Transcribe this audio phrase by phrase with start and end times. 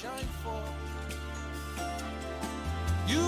[0.00, 0.28] shine.
[3.06, 3.26] You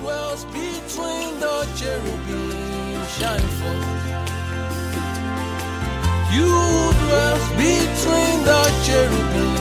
[0.00, 4.02] dwells between the cherubim, shine forth.
[6.34, 6.50] You
[7.02, 9.54] dwells between the cherubim,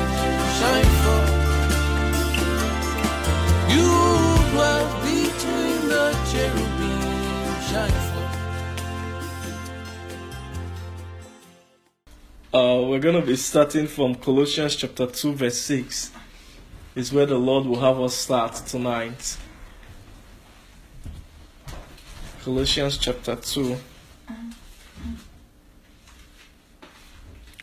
[0.57, 0.89] shine.
[3.75, 3.89] You
[4.51, 7.01] dwells between the cherubim,
[7.69, 8.37] shine forth.
[12.51, 16.18] Uh, we're going to be starting from Colossians chapter 2, verse 6.
[16.99, 19.37] Is where the Lord will have us start tonight.
[22.43, 23.77] Colossians chapter 2.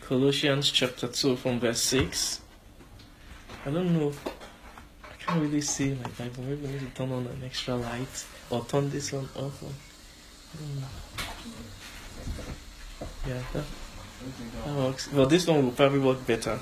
[0.01, 2.41] Colossians chapter 2 from verse 6.
[3.67, 4.11] I don't know.
[5.05, 6.43] I can't really see my Bible.
[6.43, 9.63] Maybe I need to turn on an extra light or turn this one off.
[9.63, 9.69] Or,
[10.55, 10.89] I don't know.
[13.29, 13.65] Yeah, that,
[14.65, 15.13] that works.
[15.13, 16.59] Well, this one will probably work better.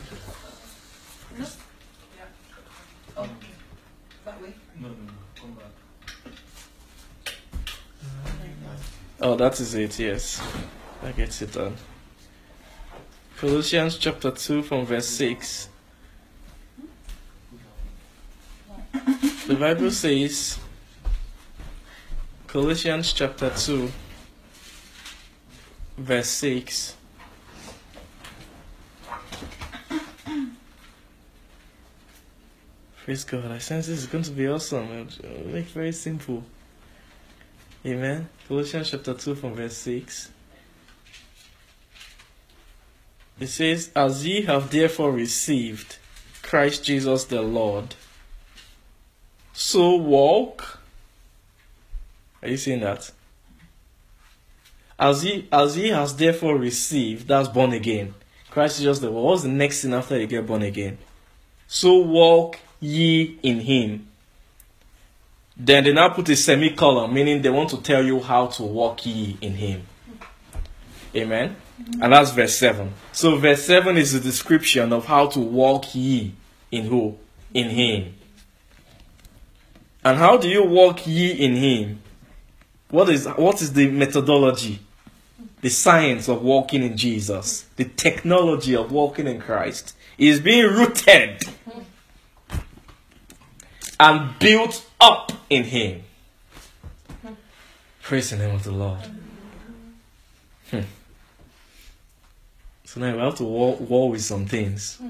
[9.21, 10.43] Oh, that is it, yes.
[11.03, 11.77] That gets it done.
[13.37, 15.69] Colossians chapter 2 from verse 6.
[19.47, 20.59] The Bible says,
[22.47, 23.91] Colossians chapter 2,
[25.99, 26.97] verse 6.
[33.05, 33.51] Praise God.
[33.51, 34.89] I sense this is going to be awesome.
[35.53, 36.43] Make it very simple.
[37.85, 38.31] Amen.
[38.49, 40.31] Colossians chapter 2 from verse 6.
[43.41, 45.99] It says, As ye have therefore received
[46.43, 47.95] Christ Jesus the Lord,
[49.53, 50.79] so walk.
[52.41, 53.11] Are you seeing that?
[54.99, 58.15] As he as he has therefore received, that's born again.
[58.51, 59.27] Christ Jesus the Lord.
[59.27, 60.97] What's the next thing after you get born again?
[61.67, 64.07] So walk ye in him.
[65.57, 69.07] Then they now put a semicolon, meaning they want to tell you how to walk
[69.07, 69.87] ye in him.
[71.15, 71.57] Amen.
[72.01, 72.93] And that's verse 7.
[73.13, 76.35] So verse 7 is a description of how to walk ye
[76.71, 77.17] in who?
[77.53, 78.15] In him.
[80.05, 82.01] And how do you walk ye in him?
[82.91, 84.81] What is what is the methodology?
[85.63, 91.43] The science of walking in Jesus, the technology of walking in Christ is being rooted
[93.99, 96.03] and built up in him.
[98.03, 99.01] Praise the name of the Lord.
[100.71, 100.81] Hmm.
[102.85, 105.01] So now we have to war, war with some things.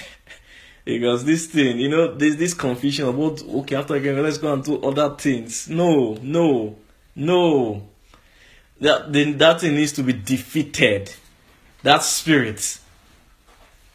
[0.84, 4.64] because this thing, you know, there's this confusion about okay, after again, let's go and
[4.64, 5.68] do other things.
[5.68, 6.76] No, no,
[7.14, 7.88] no.
[8.80, 11.14] That then that thing needs to be defeated.
[11.82, 12.78] That spirit,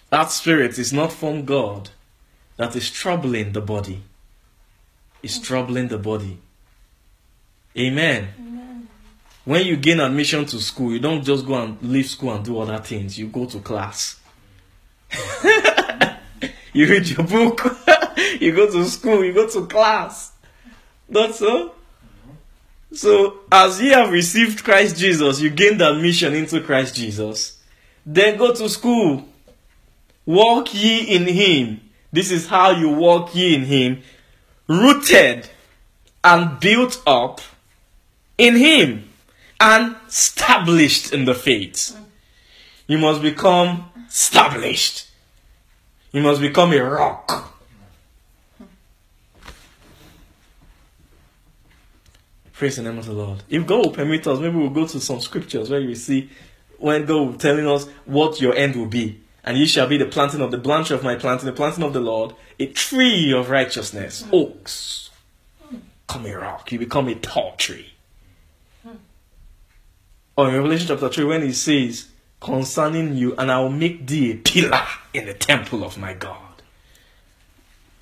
[0.10, 1.90] that spirit is not from God.
[2.58, 4.02] That is troubling the body.
[5.22, 5.44] Is mm.
[5.44, 6.38] troubling the body.
[7.78, 8.88] Amen.
[9.44, 12.58] When you gain admission to school, you don't just go and leave school and do
[12.60, 13.18] other things.
[13.20, 14.20] You go to class.
[16.74, 17.64] you read your book.
[18.40, 19.24] you go to school.
[19.24, 20.32] You go to class.
[21.08, 21.76] That's so.
[22.92, 27.62] So, as ye have received Christ Jesus, you gained admission into Christ Jesus.
[28.06, 29.28] Then go to school.
[30.26, 31.82] Walk ye in Him.
[32.16, 34.02] This is how you walk ye in Him.
[34.70, 35.50] Rooted
[36.24, 37.42] and built up
[38.38, 39.10] in Him
[39.60, 41.94] and established in the faith.
[42.88, 45.10] You must become established.
[46.14, 47.54] You must become a rock.
[52.54, 53.44] Praise the name of the Lord.
[53.50, 56.30] If God will permit us, maybe we'll go to some scriptures where you see
[56.78, 59.20] when God will telling us what your end will be.
[59.46, 61.94] And ye shall be the planting of the branch of my planting, the planting of
[61.94, 64.30] the Lord, a tree of righteousness, hmm.
[64.34, 65.12] oaks.
[65.64, 65.78] Hmm.
[66.08, 67.92] Come a rock, you become a tall tree.
[70.38, 72.08] Or in Revelation chapter 3, when he says,
[72.42, 76.62] Concerning you, and I will make thee a pillar in the temple of my God.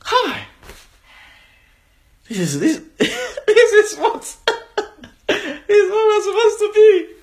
[0.01, 0.47] Hi.
[2.27, 4.21] This is this this is what
[5.27, 7.22] this is what we're supposed to be.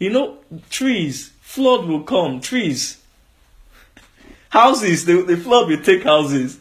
[0.00, 0.38] You know,
[0.70, 2.96] trees, flood will come, trees.
[4.48, 6.58] Houses, the, the flood will take houses.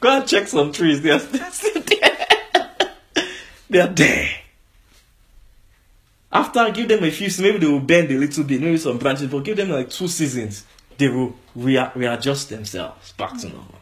[0.00, 1.18] Go and check some trees, they are,
[1.52, 2.26] still there.
[3.68, 4.30] they are there.
[6.32, 8.96] After I give them a few, maybe they will bend a little bit, maybe some
[8.98, 10.64] branches, but give them like two seasons,
[10.96, 13.74] they will rea- readjust themselves back to normal.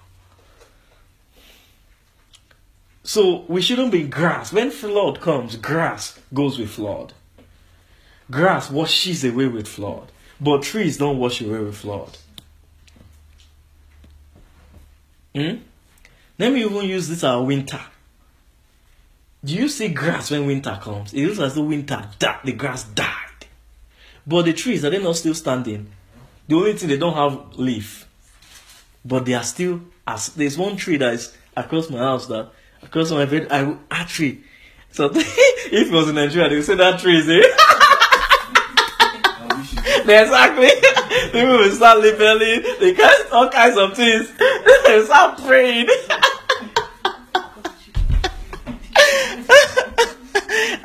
[3.04, 4.52] So we shouldn't be grass.
[4.52, 7.12] When flood comes, grass goes with flood.
[8.30, 10.10] Grass washes away with flood.
[10.40, 12.16] But trees don't wash away with flood.
[15.34, 15.56] Hmm?
[16.38, 17.80] Let me even use this our winter.
[19.44, 21.14] Do you see grass when winter comes?
[21.14, 23.46] It looks as though winter died, the grass died.
[24.26, 25.90] But the trees, are they not still standing?
[26.48, 28.08] The only thing they don't have leaf.
[29.04, 32.50] But they are still as there's one tree that is across my house that
[32.82, 34.42] across my bed I a tree.
[34.90, 37.60] So if it was in Nigeria, they would say that tree is it.
[40.22, 40.70] exactly.
[41.32, 44.30] People will start labeling, they get all kinds of things.
[44.86, 45.88] They start praying.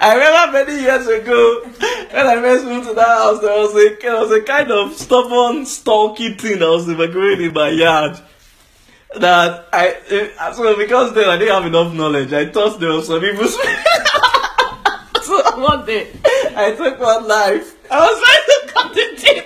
[0.03, 1.61] I remember many years ago
[2.11, 4.93] when I first moved to that house, there was a there was a kind of
[4.93, 8.19] stubborn, stalky thing that was growing in my yard.
[9.15, 13.07] That I uh, so because then I didn't have enough knowledge, I thought there was
[13.07, 13.85] some evil spirit.
[15.21, 16.07] so one day
[16.55, 17.75] I took one knife.
[17.91, 19.43] I was trying to cut the thing.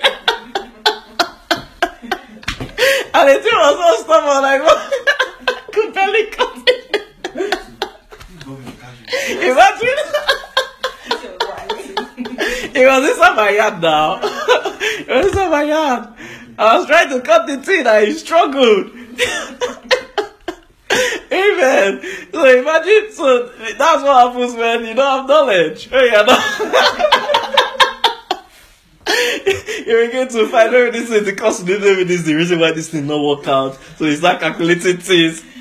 [3.15, 7.05] And the thing was so stubborn, like I could barely cut it.
[9.41, 9.99] Imagine.
[12.77, 14.19] It was inside my yard now.
[14.21, 16.09] it was inside my yard.
[16.57, 18.87] I was trying to cut the thing and I struggled.
[21.31, 22.01] Amen.
[22.31, 23.47] So imagine, so
[23.77, 25.87] that's what happens when you don't have knowledge.
[25.89, 27.21] Hey, you're not.
[29.45, 32.71] you begin to find out this is the cause of this is the reason why
[32.71, 33.75] this thing not work out.
[33.97, 35.43] So it's like calculating things.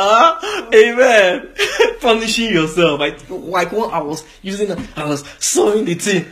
[0.00, 0.38] Ah,
[0.72, 1.48] amen.
[2.00, 3.00] Punishing yourself.
[3.00, 6.24] Like, like when I was using, I was sewing the thing.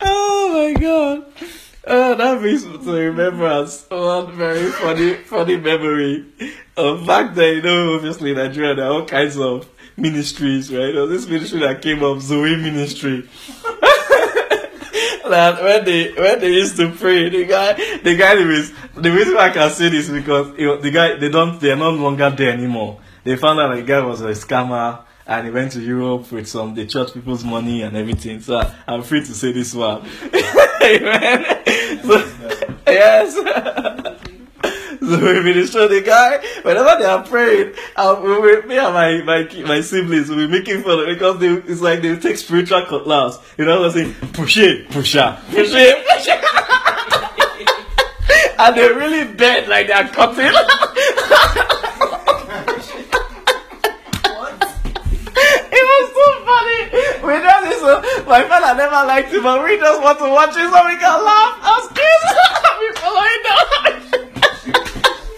[0.00, 1.24] oh my god.
[1.88, 6.24] Oh, that brings me to remembrance one very funny, funny memory
[6.76, 7.56] of back then.
[7.56, 9.68] You know, obviously Nigeria there are all kinds of
[9.98, 10.94] ministries, right?
[10.94, 13.28] Was this ministry that came up, Zoe Ministry.
[15.28, 19.34] that when they when they used to pray, the guy the guy was the reason
[19.34, 23.00] why I can say this because the guy they don't they're no longer there anymore.
[23.24, 26.74] They found out the guy was a scammer and he went to Europe with some
[26.74, 28.40] the church people's money and everything.
[28.40, 30.08] So I, I'm free to say this one.
[30.82, 31.44] Amen.
[32.02, 32.32] So,
[32.86, 34.04] yes.
[35.08, 36.38] We minister the guy.
[36.62, 40.82] Whenever they are praying, uh, we, me and my my my siblings will be making
[40.82, 43.38] fun of it because they, it's like they take spiritual cutlass.
[43.56, 46.44] You know, they say push it, push it, push it, push it,
[48.58, 50.52] and they really bend like they are cutting.
[55.70, 56.80] It was so funny.
[57.22, 57.82] We just this.
[57.82, 60.96] Uh, my father never liked it, but we just want to watch it so we
[60.96, 62.24] can laugh as kids.
[62.80, 63.58] we following down.
[64.48, 64.78] Push it.
[64.78, 65.37] Get your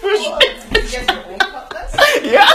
[2.23, 2.49] Yeah.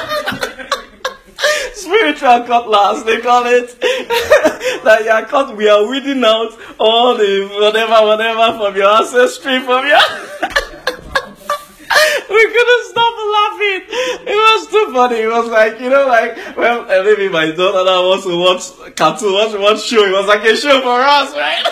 [1.73, 3.81] Spiritual cutlass, they call it.
[4.85, 9.61] that you are cut, we are weeding out all the whatever, whatever from your ancestry,
[9.61, 9.99] from your.
[12.31, 13.83] we couldn't stop laughing.
[14.27, 15.17] It was too funny.
[15.21, 18.97] It was like, you know, like, well, uh, maybe my daughter now wants to watch
[18.97, 20.05] cartoon, watch one show.
[20.05, 21.65] It was like a show for us, right?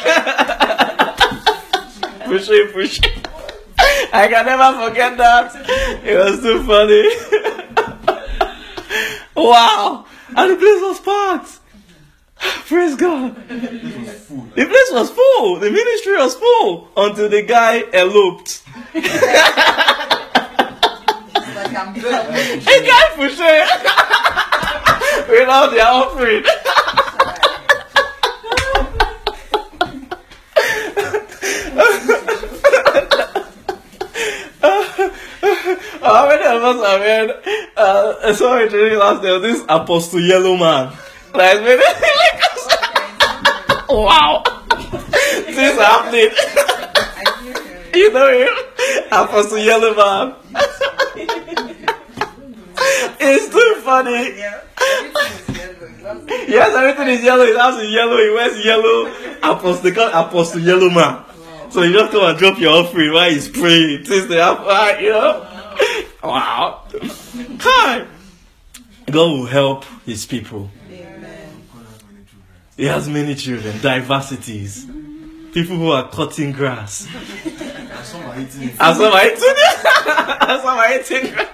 [2.27, 3.34] push it, push it.
[4.12, 5.55] I can never forget that.
[6.05, 7.09] It was too funny.
[9.37, 10.06] wow.
[10.29, 11.61] And the place was packed.
[12.67, 13.37] Praise God.
[13.49, 15.59] The place was full.
[15.59, 18.62] The ministry was full until the guy eloped.
[21.75, 23.69] The guy pushed it
[25.28, 26.45] without their offering.
[36.64, 37.30] Us have heard?
[37.76, 40.92] Uh, sorry, during last day, this Apostle Yellow Man.
[41.35, 41.83] Like, maybe,
[43.90, 44.42] wow,
[45.44, 45.78] this is.
[45.78, 46.11] I
[47.94, 48.12] you.
[48.12, 48.54] Know him?
[49.09, 50.35] Apostle Yellow Man.
[53.21, 54.38] It's too funny.
[54.38, 54.61] Yeah.
[56.49, 57.47] Yes, everything is yellow.
[57.47, 58.16] His house is yellow.
[58.16, 59.06] He wears yellow.
[59.38, 61.25] Apostle, they call Apostle Yellow Man.
[61.71, 64.04] So you just come and drop your offering while he's praying.
[64.04, 65.53] Since they have, uh, you know.
[66.25, 66.81] Wow.
[67.61, 68.07] Hi.
[69.11, 70.71] God will help his people.
[70.90, 71.50] Amen.
[72.78, 74.87] He has many children, diversities.
[75.52, 77.07] People who are cutting grass.
[78.04, 78.75] Some are eating it.
[78.81, 79.54] And some are eating
[80.40, 81.50] and some are eating grass.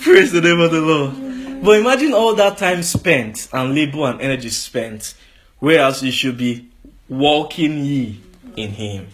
[0.00, 1.62] Praise the name of the Lord.
[1.62, 5.14] But imagine all that time spent and labor and energy spent,
[5.60, 6.68] whereas you should be
[7.08, 8.20] walking ye
[8.56, 9.08] in Him.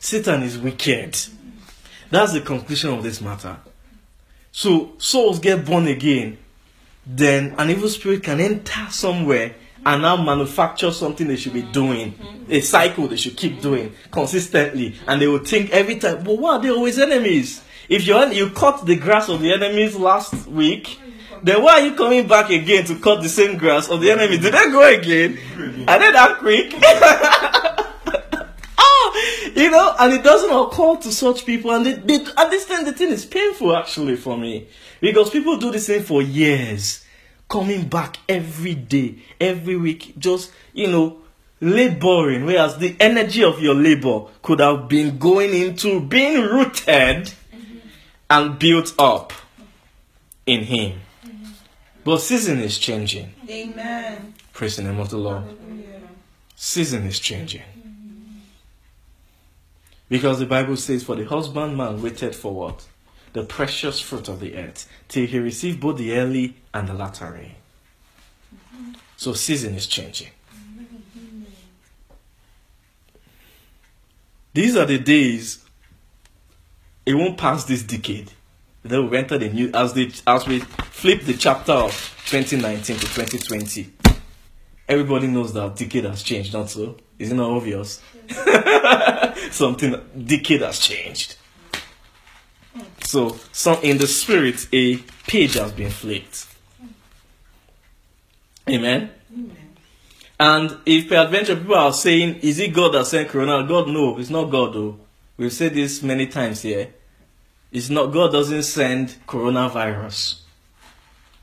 [0.00, 1.16] Satan is wicked.
[2.10, 3.56] That's the conclusion of this matter.
[4.50, 6.38] So souls get born again,
[7.06, 12.14] then an evil spirit can enter somewhere and now manufacture something they should be doing,
[12.48, 16.56] a cycle they should keep doing consistently, and they will think every time, but why
[16.56, 17.62] are they always enemies?
[17.88, 20.98] If you you cut the grass of the enemies last week,
[21.42, 24.38] then why are you coming back again to cut the same grass of the enemy?
[24.38, 25.38] Did they go again?
[25.88, 26.72] Are they that quick?
[29.54, 33.10] you know, and it doesn't occur to such people, and they, they understand the thing
[33.10, 34.66] is painful actually for me
[35.00, 37.04] because people do this thing for years,
[37.48, 41.18] coming back every day, every week, just you know,
[41.60, 47.78] laboring, whereas the energy of your labor could have been going into being rooted mm-hmm.
[48.30, 49.32] and built up
[50.46, 51.00] in Him.
[51.24, 51.52] Mm-hmm.
[52.04, 53.32] But season is changing.
[53.48, 54.34] Amen.
[54.52, 55.44] Praise the name of the Lord.
[56.56, 57.62] Season is changing.
[60.12, 62.86] Because the Bible says, For the husbandman waited for what?
[63.32, 67.32] The precious fruit of the earth, till he received both the early and the latter
[67.32, 67.54] rain.
[69.16, 70.28] So season is changing.
[74.52, 75.64] These are the days
[77.06, 78.32] it won't pass this decade.
[78.82, 81.92] Then we enter the new as the as we flip the chapter of
[82.26, 84.01] 2019 to 2020.
[84.88, 86.96] Everybody knows that decade has changed, not so?
[87.18, 88.02] Is it not obvious?
[89.50, 91.36] Something decade has changed.
[93.04, 94.96] So some in the spirit a
[95.26, 96.46] page has been flipped.
[98.68, 99.10] Amen.
[100.40, 103.66] And if peradventure people are saying, is it God that sent Corona?
[103.66, 104.98] God, no, it's not God though.
[105.36, 106.94] We've said this many times here.
[107.70, 110.40] It's not God doesn't send coronavirus.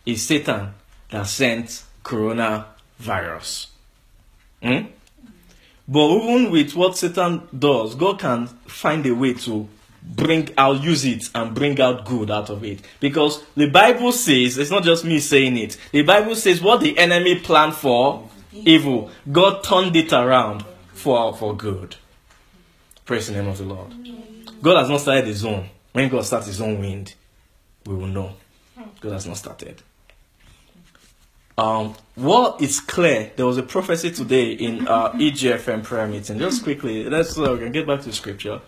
[0.05, 0.73] It's Satan
[1.11, 2.78] that sent coronavirus.
[4.61, 4.87] Hmm?
[5.87, 9.67] But even with what Satan does, God can find a way to
[10.03, 12.81] bring out, use it and bring out good out of it.
[12.99, 16.97] Because the Bible says, it's not just me saying it, the Bible says what the
[16.97, 21.95] enemy planned for evil, God turned it around for, for good.
[23.05, 23.93] Praise the name of the Lord.
[24.61, 25.69] God has not started his own.
[25.93, 27.15] When God starts his own wind,
[27.85, 28.33] we will know.
[29.01, 29.81] God has not started.
[31.59, 36.39] Um, what is clear, there was a prophecy today in uh, EGFM prayer meeting.
[36.39, 38.61] Just quickly, let's can get back to scripture.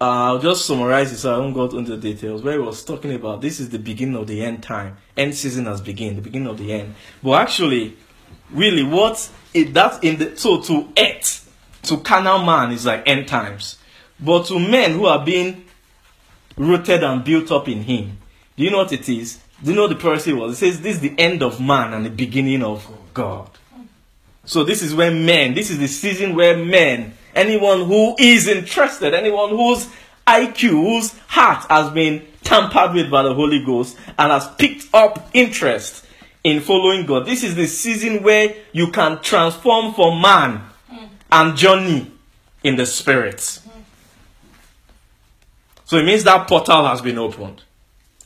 [0.00, 2.42] Uh, I'll just summarize it so I won't go into details.
[2.42, 4.96] Where he was talking about this is the beginning of the end time.
[5.16, 6.96] End season has begun, the beginning of the end.
[7.22, 7.96] But actually,
[8.50, 11.48] really, what it that in the so to earth,
[11.82, 13.78] to carnal man is like end times.
[14.18, 15.64] But to men who are being
[16.56, 18.18] rooted and built up in him,
[18.56, 19.38] do you know what it is?
[19.62, 20.54] Do you know the prophecy was?
[20.54, 23.50] It says this is the end of man and the beginning of God.
[24.44, 29.14] So this is where men, this is the season where men, anyone who is interested,
[29.14, 29.88] anyone whose
[30.26, 35.28] IQ, whose heart has been tampered with by the Holy Ghost and has picked up
[35.34, 36.06] interest
[36.44, 37.26] in following God.
[37.26, 40.62] This is the season where you can transform from man
[41.30, 42.10] and journey
[42.62, 43.40] in the spirit.
[45.84, 47.62] So it means that portal has been opened.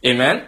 [0.04, 0.44] Amen?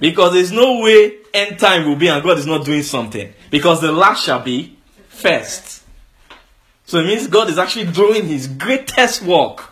[0.00, 3.32] Because there's no way end time will be and God is not doing something.
[3.50, 4.76] Because the last shall be
[5.08, 5.82] first.
[6.86, 9.70] So it means God is actually doing his greatest work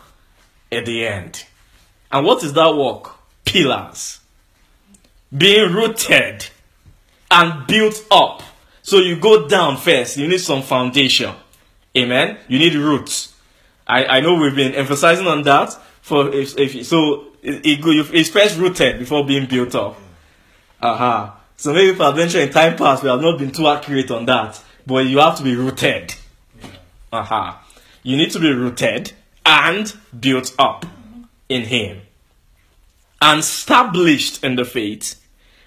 [0.71, 1.45] at the end.
[2.11, 3.15] And what is that work?
[3.45, 4.19] Pillars.
[5.35, 6.47] Being rooted
[7.31, 8.43] and built up.
[8.81, 10.17] So you go down first.
[10.17, 11.33] You need some foundation.
[11.97, 12.37] Amen.
[12.47, 13.33] You need roots.
[13.87, 15.73] I, I know we've been emphasizing on that.
[16.01, 19.97] For if, if so, it, it, it's first rooted before being built up.
[20.81, 21.39] Aha.
[21.55, 24.61] So maybe for adventure in time past, we have not been too accurate on that.
[24.85, 26.09] But you have to be rooted.
[26.09, 26.67] Mm-hmm.
[27.11, 27.63] Aha.
[28.03, 29.11] You need to be rooted
[29.45, 30.85] and built up
[31.49, 32.01] in Him.
[33.21, 35.19] And established in the faith,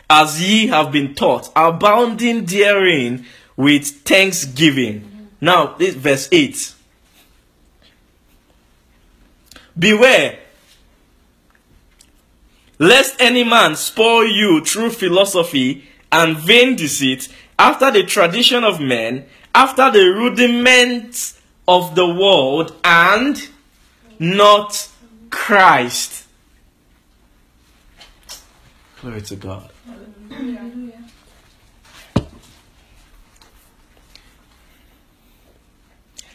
[0.09, 3.27] as ye have been taught, abounding therein
[3.57, 5.29] with thanksgiving.
[5.41, 6.75] Now, this verse 8.
[9.79, 10.39] Beware
[12.81, 19.27] lest any man spoil you through philosophy and vain deceit, after the tradition of men,
[19.55, 23.49] after the rudiments of the world, and
[24.19, 24.89] not
[25.29, 26.27] Christ.
[29.01, 29.71] Glory to God.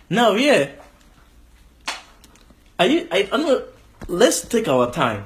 [0.09, 0.69] Now, yeah.
[2.79, 3.63] Are you, I, I don't know.
[4.07, 5.25] Let's take our time.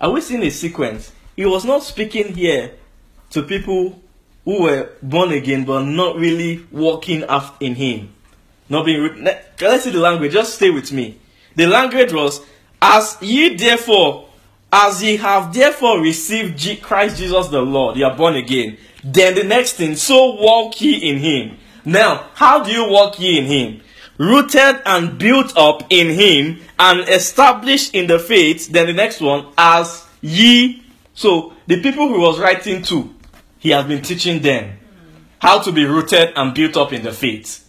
[0.00, 1.12] Are we seeing a sequence?
[1.36, 2.72] He was not speaking here
[3.30, 4.00] to people
[4.44, 8.14] who were born again but not really walking after in Him.
[8.68, 9.02] Not being.
[9.02, 10.32] Re- Let's see the language.
[10.32, 11.18] Just stay with me.
[11.56, 12.40] The language was,
[12.80, 14.28] "As ye therefore,
[14.72, 19.44] as ye have therefore received Christ Jesus the Lord, you are born again." Then the
[19.44, 23.80] next thing, so walk ye in Him, Now, how do you walk ye in him?
[24.18, 28.68] Rooted and built up in him and established in the faith.
[28.68, 30.82] Then the next one, as ye.
[31.14, 33.14] So the people he was writing to,
[33.58, 34.78] he has been teaching them
[35.38, 37.64] how to be rooted and built up in the faith.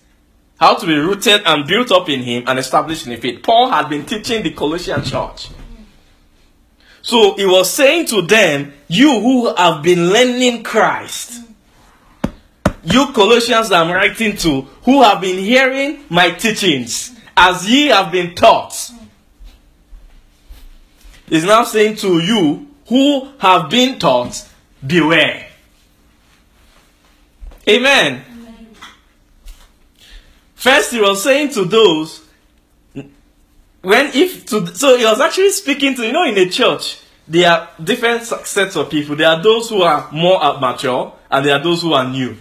[0.60, 3.44] How to be rooted and built up in him and established in the faith.
[3.44, 5.50] Paul had been teaching the Colossian church.
[7.02, 11.42] So he was saying to them, You who have been learning Christ,
[12.84, 18.36] you Colossians I'm writing to, who have been hearing my teachings, as ye have been
[18.36, 18.92] taught.
[21.30, 24.48] Is now saying to you who have been taught,
[24.86, 25.48] beware.
[27.68, 28.24] Amen.
[30.56, 32.26] First, he was saying to those
[33.82, 37.50] when if to so he was actually speaking to you know in a church there
[37.50, 39.16] are different sets of people.
[39.16, 42.36] There are those who are more mature and there are those who are new,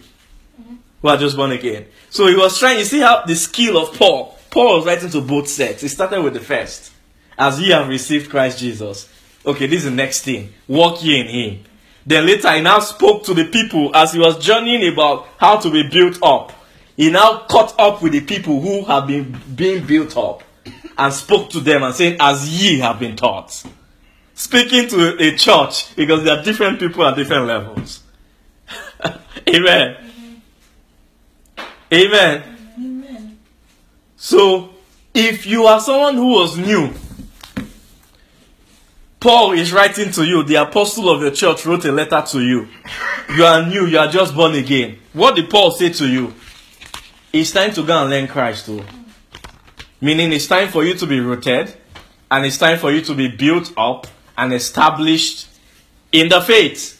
[1.02, 1.86] who are just born again.
[2.10, 2.78] So he was trying.
[2.78, 4.36] You see how the skill of Paul.
[4.50, 5.82] Paul was writing to both sets.
[5.82, 6.92] He started with the first,
[7.38, 9.08] as ye have received Christ Jesus.
[9.44, 10.52] Okay, this is the next thing.
[10.66, 11.64] Walk ye in Him.
[12.06, 15.70] Then later he now spoke to the people as he was journeying about how to
[15.70, 16.52] be built up.
[16.96, 20.42] He now caught up with the people who have been being built up
[20.96, 23.62] and spoke to them and saying, As ye have been taught.
[24.34, 28.02] Speaking to a church because there are different people at different levels.
[29.48, 30.07] Amen.
[31.92, 32.42] Amen.
[32.76, 33.38] Amen.
[34.16, 34.70] So,
[35.14, 36.92] if you are someone who was new,
[39.20, 42.68] Paul is writing to you, the apostle of the church wrote a letter to you.
[43.34, 44.98] You are new, you are just born again.
[45.12, 46.34] What did Paul say to you?
[47.32, 48.84] It's time to go and learn Christ too.
[50.00, 51.74] Meaning it's time for you to be rooted
[52.30, 55.48] and it's time for you to be built up and established
[56.12, 56.94] in the faith.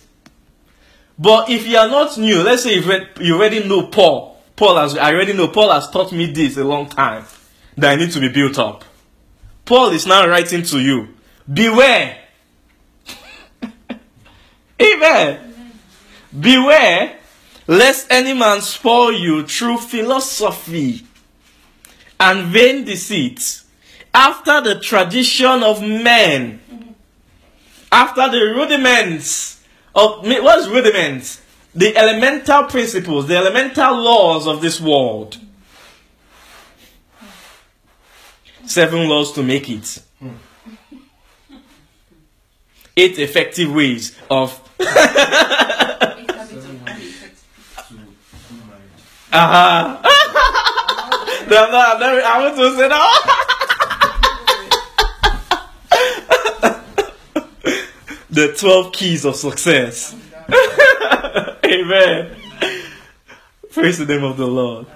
[1.19, 2.75] But if you are not new, let's say
[3.21, 4.28] you already know Paul.
[4.59, 7.25] Paul has, I already know Paul has taught me this a long time
[7.77, 8.85] that I need to be built up.
[9.65, 11.15] Paul is now writing to you.
[11.51, 12.19] Beware.
[14.83, 15.55] Amen.
[16.41, 17.19] Beware
[17.69, 21.07] lest any man spoil you through philosophy
[22.19, 23.63] and vain deceit
[24.13, 26.97] after the tradition of men
[27.93, 29.63] after the rudiments
[29.95, 31.43] of what's rudiments
[31.75, 35.39] the elemental principles the elemental laws of this world
[38.65, 40.03] seven laws to make it
[42.97, 44.61] eight effective ways of
[49.33, 49.99] uh-huh.
[51.51, 52.89] no, no, no, I want to say
[58.31, 60.15] the 12 keys of success.
[61.69, 62.35] Amen.
[63.73, 64.87] Praise the name of the Lord.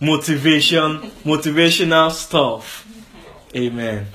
[0.00, 2.86] Motivation, motivational stuff.
[3.54, 4.06] Amen.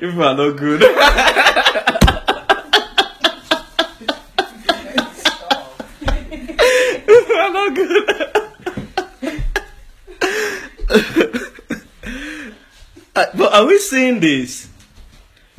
[0.00, 0.82] you are not good.
[7.38, 8.06] I'm not good.
[13.12, 14.70] But are we seeing this?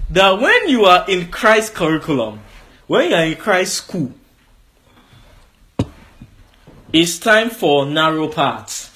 [0.10, 2.40] That when you are in Christ curriculum,
[2.88, 4.14] when you are in Christ school,
[6.94, 8.92] it's time for narrow paths.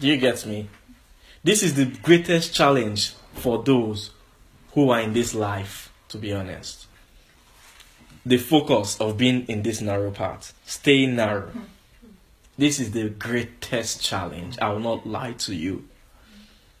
[0.00, 0.68] Do you get me?
[1.42, 4.10] This is the greatest challenge for those
[4.72, 6.86] who are in this life, to be honest.
[8.24, 11.48] The focus of being in this narrow path, staying narrow.
[11.48, 11.60] Hmm.
[12.56, 14.58] This is the greatest challenge.
[14.58, 15.86] I will not lie to you.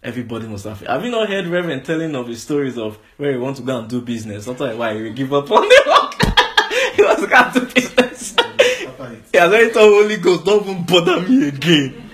[0.04, 0.80] Everybody must have.
[0.80, 3.78] Have you not heard Reverend telling of his stories of where he wants to go
[3.78, 4.44] and do business?
[4.44, 6.94] That's why he give up on the work.
[6.94, 8.36] he wants to go and do business.
[9.32, 12.00] he has already told Holy Ghost, don't even bother me again.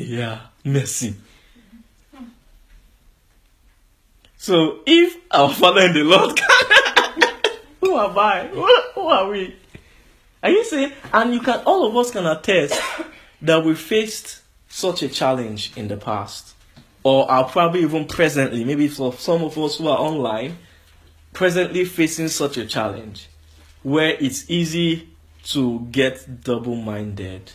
[0.00, 1.16] Yeah, mercy.
[4.36, 7.32] So if our Father in the Lord can,
[7.80, 8.46] who am I?
[8.94, 9.56] Who are we?
[10.40, 10.92] Are you saying?
[11.12, 12.80] And you can, all of us can attest
[13.42, 16.54] that we faced such a challenge in the past,
[17.02, 20.58] or are probably even presently, maybe for some of us who are online,
[21.32, 23.28] presently facing such a challenge
[23.82, 25.08] where it's easy
[25.44, 27.52] to get double minded.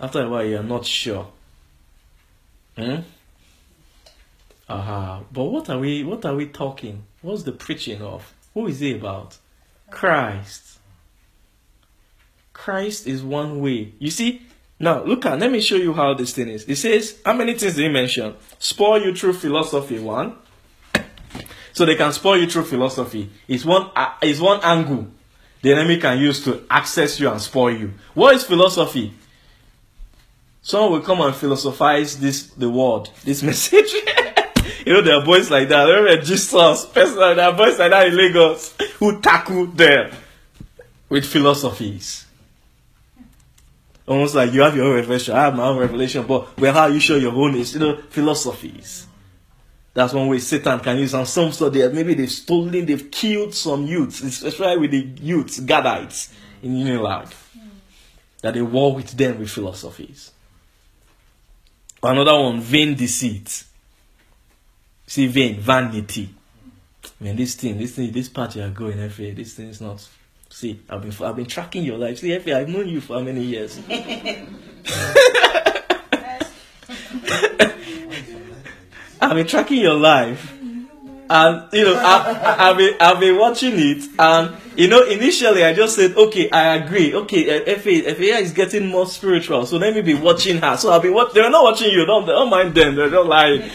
[0.00, 1.28] After a while, you're not sure.
[2.76, 3.00] Hmm?
[4.68, 5.22] Aha.
[5.32, 7.04] But what are we what are we talking?
[7.22, 8.32] What's the preaching of?
[8.54, 9.38] Who is it about?
[9.90, 10.78] Christ.
[12.52, 13.94] Christ is one way.
[13.98, 14.42] You see,
[14.78, 16.64] now look at let me show you how this thing is.
[16.64, 18.34] It says, how many things did he mention?
[18.58, 20.36] Spoil you through philosophy, one.
[21.72, 23.30] So they can spoil you through philosophy.
[23.46, 25.08] It's one, uh, it's one angle
[25.62, 27.94] the enemy can use to access you and spoil you.
[28.14, 29.12] What is philosophy?
[30.62, 33.92] Someone will come and philosophize this the word, this message.
[34.86, 35.84] you know, there are boys like that.
[35.84, 40.12] Remember Jesus, person like that, boys like that in Lagos who tackle them
[41.08, 42.26] with philosophies.
[44.08, 46.86] Almost like you have your own revelation, I have my own revelation, but well, how
[46.86, 49.06] you show your own is, you know, philosophies.
[49.92, 51.12] That's one way Satan can use.
[51.12, 55.60] And some so they maybe they've stolen, they've killed some youths, especially with the youths,
[55.60, 57.34] Gadites in Unilag.
[58.40, 60.30] That they war with them with philosophies.
[62.02, 63.64] Another one, vain deceit.
[65.06, 66.30] See, vain, vanity.
[67.20, 70.08] Man, this thing, this thing, this part you are going, FA, this thing is not.
[70.50, 72.18] See, I've been, I've been tracking your life.
[72.18, 73.80] See, FA, I've known you for how many years?
[79.20, 80.54] I've been tracking your life.
[81.30, 85.74] And you know, I, I've been I've been watching it, and you know, initially I
[85.74, 87.14] just said, okay, I agree.
[87.14, 90.78] Okay, uh, FA FA is getting more spiritual, so let me be watching her.
[90.78, 92.06] So I'll be what they're not watching you.
[92.06, 92.94] Don't don't mind them.
[92.94, 93.60] They're not lying.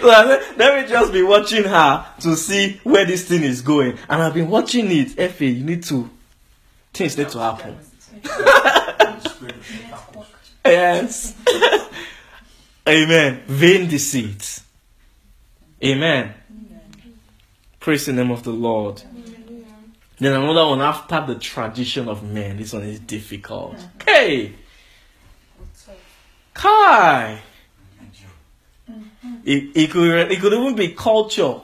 [0.00, 3.98] so let, let me just be watching her to see where this thing is going.
[4.08, 5.10] And I've been watching it.
[5.32, 6.08] FA, you need to
[6.92, 7.78] things need to happen.
[10.64, 11.34] Yes.
[12.88, 13.42] Amen.
[13.46, 14.60] Vain deceit.
[15.82, 16.34] Amen.
[17.78, 19.02] Praise the name of the Lord.
[20.18, 22.58] Then another one after the tradition of men.
[22.58, 23.76] This one is difficult.
[24.04, 24.52] Hey,
[26.52, 27.40] Kai.
[29.44, 31.60] It, it could it could even be culture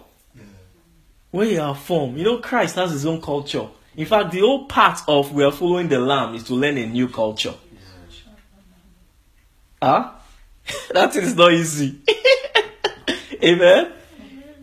[1.30, 2.16] where you are from.
[2.16, 3.66] You know, Christ has his own culture.
[3.96, 6.86] In fact, the whole part of we are following the Lamb is to learn a
[6.86, 7.54] new culture.
[9.82, 10.10] Huh?
[10.92, 11.96] that is not easy.
[13.42, 13.92] Amen.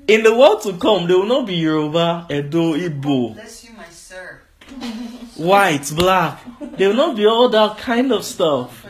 [0.08, 3.86] In the world to come, there will not be Yoruba, Edo, Igbo, Bless you, my
[3.90, 4.42] sir.
[5.38, 6.42] white, black.
[6.78, 8.86] There will not be all that kind of stuff.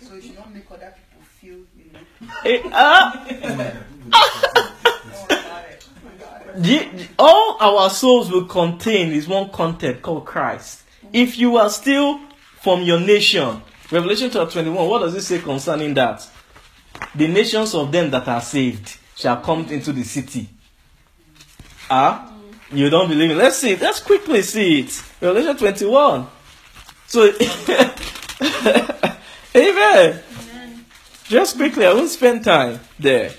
[0.00, 1.98] So you should not make other people feel, you know.
[1.98, 2.27] Eh, ah, Don't worry about
[6.56, 10.82] the- all our souls will contain is one content called Christ.
[11.12, 12.20] If you are still
[12.62, 16.26] from your nation, Revelation chapter 21, what does it say concerning that?
[17.14, 20.48] The nations of them that are saved shall come into the city.
[21.90, 22.32] Ah,
[22.70, 23.36] you don't believe it?
[23.36, 23.72] Let's see.
[23.72, 23.80] it.
[23.80, 25.02] Let's quickly see it.
[25.20, 26.26] Revelation 21.
[27.06, 27.22] So,
[29.56, 30.22] amen.
[31.28, 33.30] Just quickly, I won't spend time there.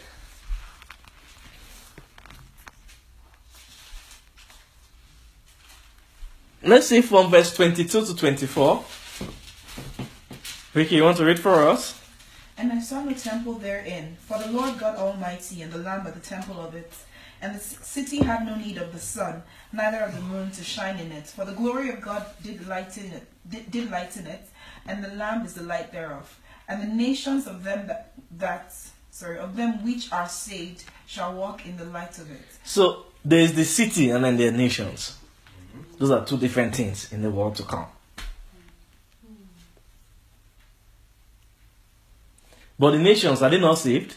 [6.61, 8.83] Let's see from verse 22 to 24.
[10.73, 11.99] Vicky, you want to read for us?
[12.59, 16.11] And I saw the temple therein, for the Lord God Almighty and the Lamb are
[16.11, 16.93] the temple of it.
[17.41, 19.41] And the city had no need of the sun,
[19.73, 23.05] neither of the moon to shine in it, for the glory of God did lighten
[23.07, 24.47] it, did, did lighten it,
[24.85, 26.39] and the Lamb is the light thereof.
[26.69, 28.73] And the nations of them that, that
[29.09, 32.45] sorry of them which are saved shall walk in the light of it.
[32.63, 35.17] So, there's the city and then there are nations.
[35.97, 37.87] Those are two different things in the world to come.
[42.77, 44.15] But the nations, are they not saved?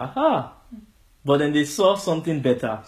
[0.00, 0.52] Aha.
[1.24, 2.78] But then they saw something better.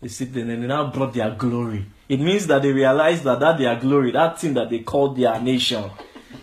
[0.00, 1.84] They sit there and they now brought their glory.
[2.08, 5.38] It means that they realized that that their glory, that thing that they called their
[5.40, 5.90] nation,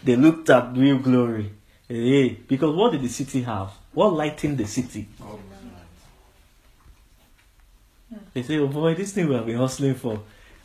[0.04, 1.52] they looked at real glory.
[1.88, 3.72] Hey, because what did the city have?
[3.94, 5.08] What lightened the city?
[8.34, 10.22] They say, oh boy, this thing we have been hustling for.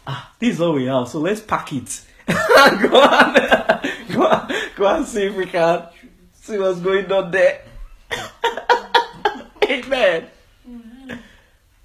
[0.07, 2.05] Ah, this is all we have, so let's pack it.
[2.27, 3.35] go on,
[4.13, 5.87] go on, go and see if we can
[6.35, 7.63] see what's going on there.
[9.65, 10.29] Amen.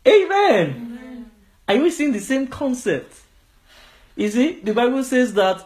[0.07, 1.31] Amen.
[1.67, 3.13] Are we seeing the same concept?
[4.15, 5.65] You see, the Bible says that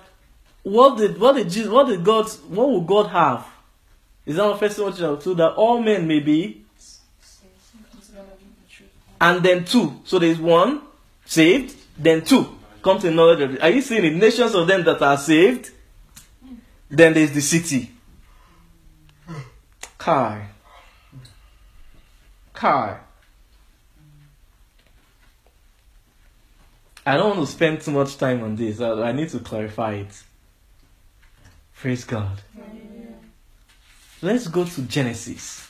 [0.64, 3.48] what did what did Jesus, what did God what would God have?
[4.26, 6.64] Is that first Timothy chapter two that all men may be
[9.20, 10.00] and then two.
[10.04, 10.82] So there's one
[11.26, 13.62] saved, then two come to it.
[13.62, 14.14] Are you seeing it?
[14.14, 15.72] Nations of them that are saved,
[16.90, 17.92] then there's the city.
[19.98, 20.48] Kai.
[22.54, 22.98] Kai.
[27.06, 28.80] I don't want to spend too much time on this.
[28.80, 30.24] I, I need to clarify it.
[31.82, 32.40] Praise God.
[34.22, 35.68] Let's go to Genesis.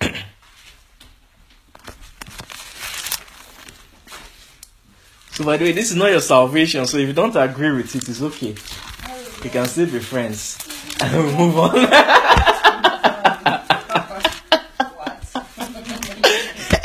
[5.32, 7.96] So, by the way, this is not your salvation, so if you don't agree with
[7.96, 8.54] it, it's okay.
[9.42, 10.58] We can still be friends.
[11.00, 11.76] And move on.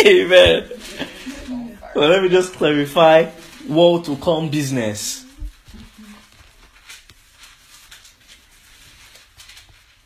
[0.05, 0.69] Amen.
[1.93, 3.29] Well, let me just clarify
[3.67, 5.25] what to come business.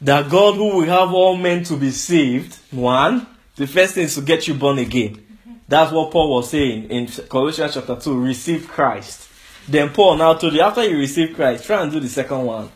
[0.02, 4.15] That God who will have all men to be saved, one, the first thing is
[4.15, 5.26] to get you born again.
[5.67, 9.28] That's what Paul was saying in Colossians chapter 2 receive Christ.
[9.67, 12.72] Then Paul now told you after you receive Christ, try and do the second one.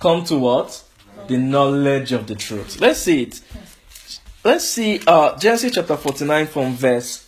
[0.00, 0.82] Come to what?
[1.26, 2.80] The knowledge of the truth.
[2.80, 3.40] Let's see it.
[4.44, 7.27] Let's see uh, Genesis chapter 49 from verse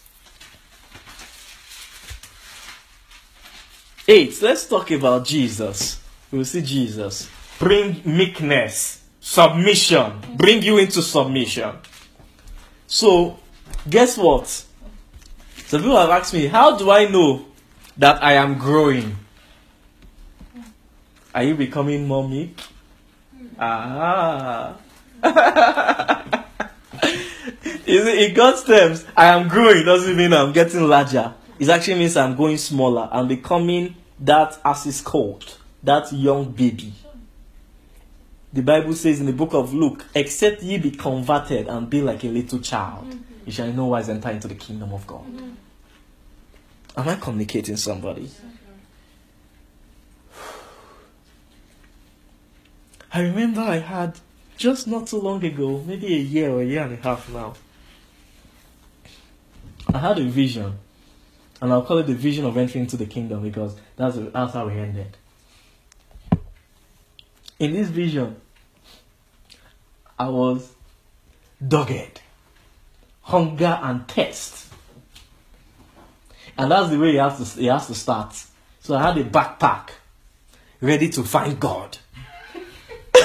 [4.11, 4.43] 8.
[4.43, 6.03] Let's talk about Jesus.
[6.33, 7.31] We'll see Jesus.
[7.61, 11.77] Bring meekness, submission, bring you into submission.
[12.89, 13.39] So,
[13.89, 14.49] guess what?
[14.49, 17.47] Some people have asked me, how do I know
[17.99, 19.15] that I am growing?
[21.33, 22.59] Are you becoming more meek?
[23.61, 24.75] Ah.
[27.87, 31.33] See, in God's terms, I am growing doesn't mean I'm getting larger.
[31.61, 33.09] It actually means I'm going smaller.
[33.13, 36.93] I'm becoming that, as is called, that young baby.
[38.53, 42.25] The Bible says in the book of Luke, except ye be converted and be like
[42.25, 43.23] a little child, mm-hmm.
[43.47, 45.25] you shall in no wise enter into the kingdom of God.
[45.25, 45.51] Mm-hmm.
[46.97, 48.29] Am I communicating somebody?
[53.15, 54.19] I remember I had
[54.57, 57.55] just not too long ago, maybe a year or a year and a half now.
[59.95, 60.77] I had a vision,
[61.61, 64.67] and I'll call it the vision of entering into the kingdom because that's, that's how
[64.67, 65.17] we ended.
[67.59, 68.41] In this vision,
[70.19, 70.73] I was
[71.67, 72.21] dogged,
[73.23, 74.69] hunger and thirst.
[76.57, 78.35] And that's the way he has to, he has to start.
[78.81, 79.91] So I had a backpack
[80.81, 81.99] ready to find God.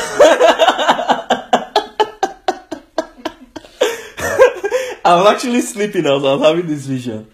[5.06, 7.28] I was actually sleeping as I was having this vision.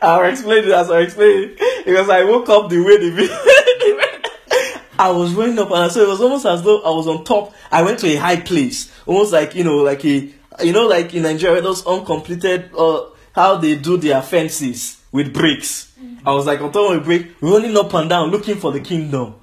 [0.00, 3.36] I'll explain it as I explain it because I woke up the way the vision.
[4.98, 7.54] I was running up and so it was almost as though I was on top.
[7.70, 10.32] I went to a high place, almost like you know, like a
[10.62, 15.92] you know, like in Nigeria, those uncompleted uh, how they do their fences with bricks.
[16.26, 18.80] I was like on top of a brick, running up and down, looking for the
[18.80, 19.36] kingdom,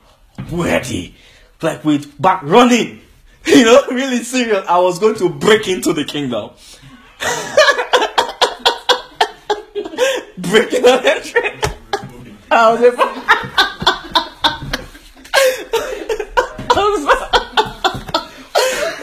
[0.51, 1.15] ready,
[1.61, 3.01] like with back running.
[3.47, 4.65] You know, really serious.
[4.67, 6.49] I was going to break into the kingdom.
[10.37, 11.61] Breaking and entering.
[12.51, 12.91] I was a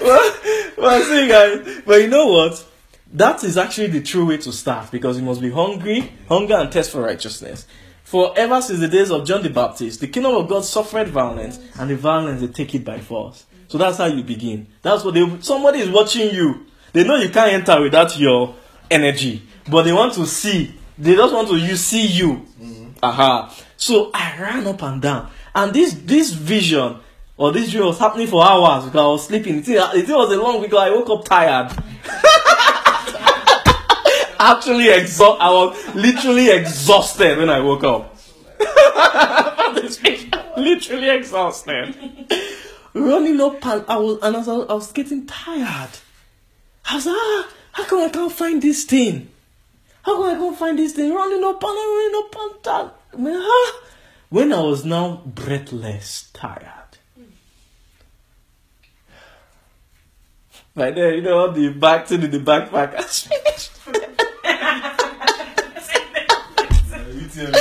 [0.03, 0.35] well,
[0.79, 2.65] well, see, guys, but you know what?
[3.13, 6.73] That is actually the true way to start because you must be hungry, hunger and
[6.73, 7.67] thirst for righteousness.
[8.05, 11.59] For ever since the days of John the Baptist, the kingdom of God suffered violence,
[11.79, 13.47] and the violence they take it by force.
[13.69, 14.67] So that's how you begin.
[14.83, 15.41] That's what they.
[15.41, 16.67] Somebody is watching you.
[16.93, 18.55] They know you can't enter without your
[18.91, 20.75] energy, but they want to see.
[20.99, 22.47] They just want to you see you.
[23.03, 23.55] Aha.
[23.77, 26.99] So I ran up and down, and this this vision
[27.37, 29.59] or this dream was happening for hours because I was sleeping.
[29.59, 31.73] It, it was a long because I woke up tired.
[34.39, 35.41] Actually, exhaust.
[35.41, 38.17] I was literally exhausted when I woke up.
[38.17, 40.31] From this vision.
[40.57, 41.97] literally exhausted.
[42.95, 45.91] Running up and I was and I was, I was getting tired.
[46.85, 49.32] I was like, ah, how come I can't find this thing?
[50.03, 51.15] How come I can't find this thing?
[51.15, 52.91] Running up and running up and down.
[53.13, 53.81] I mean, ah.
[54.31, 56.69] When I was now breathless, tired.
[60.75, 62.95] By then, you know, the back to the, the backpack.
[62.95, 63.73] I was finished.
[67.13, 67.59] You tell me.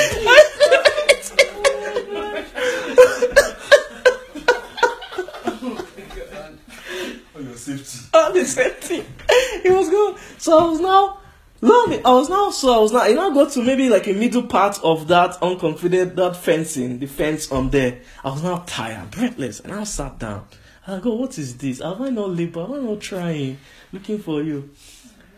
[7.34, 8.00] For your safety.
[8.14, 9.06] on the safety.
[9.64, 10.18] It was good.
[10.38, 11.21] So I was now
[11.62, 12.02] long.
[12.04, 13.02] Oh, I was now so I was now.
[13.02, 17.06] I now got to maybe like a middle part of that unconcluded that fencing, the
[17.06, 18.00] fence on there.
[18.24, 20.47] I was now tired, breathless, and I sat down.
[20.88, 21.80] I go, what is this?
[21.80, 22.63] Have I not labor?
[22.63, 23.60] Am I not trying?
[23.93, 24.71] Looking for you.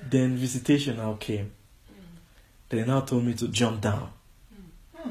[0.10, 1.52] Then visitation now came.
[2.70, 4.10] They now told me to jump down.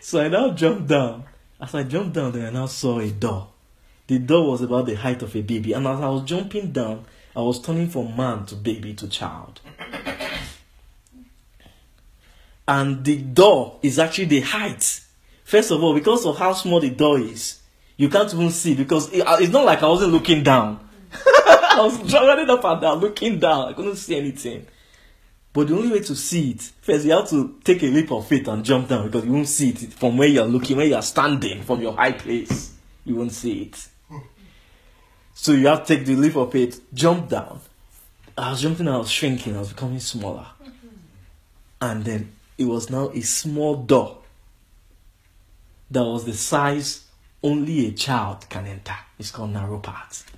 [0.00, 1.24] so I now jumped down.
[1.60, 3.48] As I jumped down, then I now saw a door.
[4.06, 7.04] The door was about the height of a baby, and as I was jumping down,
[7.36, 9.60] I was turning from man to baby to child.
[12.66, 15.00] And the door is actually the height.
[15.44, 17.60] First of all, because of how small the door is,
[17.96, 20.80] you can't even see because it- uh, it's not like I wasn't looking down.
[21.12, 23.68] I was running up and down, looking down.
[23.68, 24.66] I couldn't see anything.
[25.52, 28.28] But the only way to see it, first you have to take a leap of
[28.28, 30.86] faith and jump down because you won't see it from where you are looking, where
[30.86, 32.72] you are standing, from your high place.
[33.04, 33.88] You won't see it.
[35.34, 37.60] So you have to take the leap of faith, jump down.
[38.36, 40.46] I was jumping, I was shrinking, I was becoming smaller.
[40.62, 40.88] Mm-hmm.
[41.80, 44.18] And then it was now a small door
[45.90, 47.04] that was the size
[47.42, 48.94] only a child can enter.
[49.18, 50.30] It's called narrow path.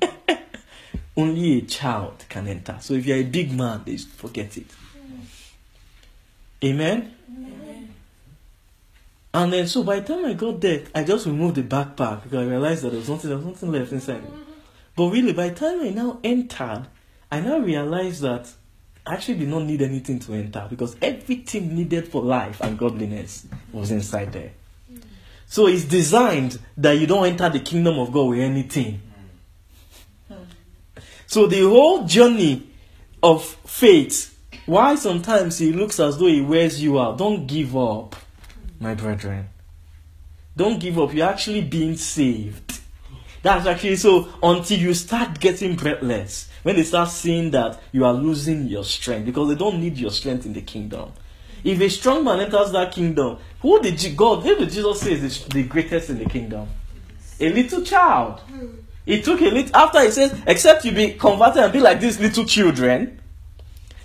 [1.16, 2.76] only a child can enter.
[2.80, 4.68] So if you're a big man, they forget it.
[4.68, 5.24] Mm.
[6.64, 7.14] Amen?
[9.34, 12.46] And then so by the time I got there, I just removed the backpack because
[12.46, 14.22] I realized that there was nothing, there was nothing left inside.
[14.94, 16.86] But really, by the time I now entered,
[17.30, 18.52] I now realized that
[19.06, 23.46] I actually did not need anything to enter because everything needed for life and godliness
[23.72, 24.52] was inside there.
[25.46, 29.00] So it's designed that you don't enter the kingdom of God with anything.
[31.26, 32.68] So the whole journey
[33.22, 38.14] of faith, why sometimes it looks as though it wears you out, don't give up,
[38.82, 39.48] my brethren.
[40.56, 41.14] Don't give up.
[41.14, 42.80] You're actually being saved.
[43.42, 48.12] That's actually so until you start getting breathless, when they start seeing that you are
[48.12, 51.12] losing your strength, because they don't need your strength in the kingdom.
[51.64, 55.44] If a strong man enters that kingdom, who did God, who did Jesus say is
[55.46, 56.68] the greatest in the kingdom?
[57.40, 58.40] A little child.
[59.06, 62.20] He took a little after he says, except you be converted and be like these
[62.20, 63.20] little children.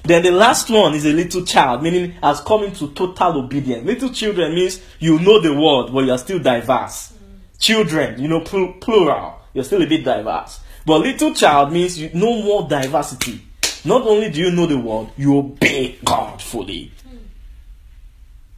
[0.08, 3.86] Then the last one is a little child, meaning has come into total obedience.
[3.86, 7.12] Little children means you know the word, but you are still diverse.
[7.60, 10.62] Children, you know, pl- plural, you're still a bit diverse.
[10.86, 13.42] But little child means you know more diversity.
[13.84, 16.94] Not only do you know the word, you obey God fully.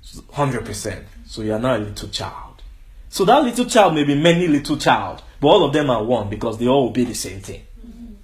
[0.04, 1.04] 100%.
[1.26, 2.62] So you are now a little child.
[3.10, 6.30] So that little child may be many little child, but all of them are one
[6.30, 7.64] because they all obey the same thing.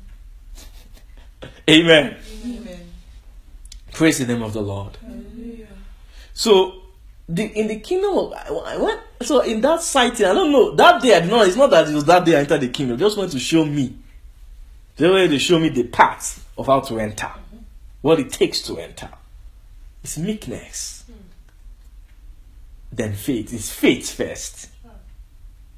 [1.70, 2.06] Amen.
[2.06, 2.18] Amen.
[3.96, 4.98] Praise the name of the Lord.
[6.34, 6.82] So,
[7.30, 11.02] the, in the kingdom of I- went, so in that sighting, I don't know that
[11.02, 11.16] day.
[11.16, 11.26] I.
[11.26, 12.98] Know, it's not that it was that day I entered the kingdom.
[12.98, 13.96] Just wanted to show me.
[14.98, 17.32] They wanted to show me the path of how to enter,
[18.02, 19.08] what it takes to enter.
[20.04, 21.14] It's meekness, hmm.
[22.92, 23.54] then faith.
[23.54, 24.90] It's faith first, hmm.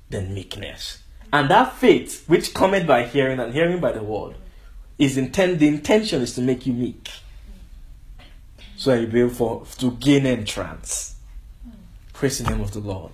[0.09, 4.37] then meekness, and that faith which cometh by hearing and hearing by the word
[4.97, 5.59] is intent.
[5.59, 7.11] The intention is to make you meek
[8.77, 11.15] so that you'll be able for, to gain entrance.
[12.13, 13.11] Praise the name of the Lord.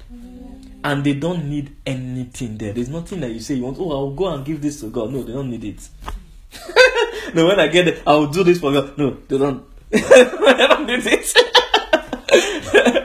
[0.83, 2.73] And they don't need anything there.
[2.73, 5.11] There's nothing that you say you want, oh, I'll go and give this to God.
[5.11, 5.89] No, they don't need it.
[7.33, 8.97] no, when I get it, I'll do this for God.
[8.97, 9.65] No, they don't.
[9.89, 11.33] they don't need it.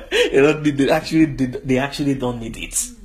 [0.32, 0.90] they don't need it.
[0.90, 2.72] Actually, they, they actually don't need it.
[2.72, 2.96] Mm.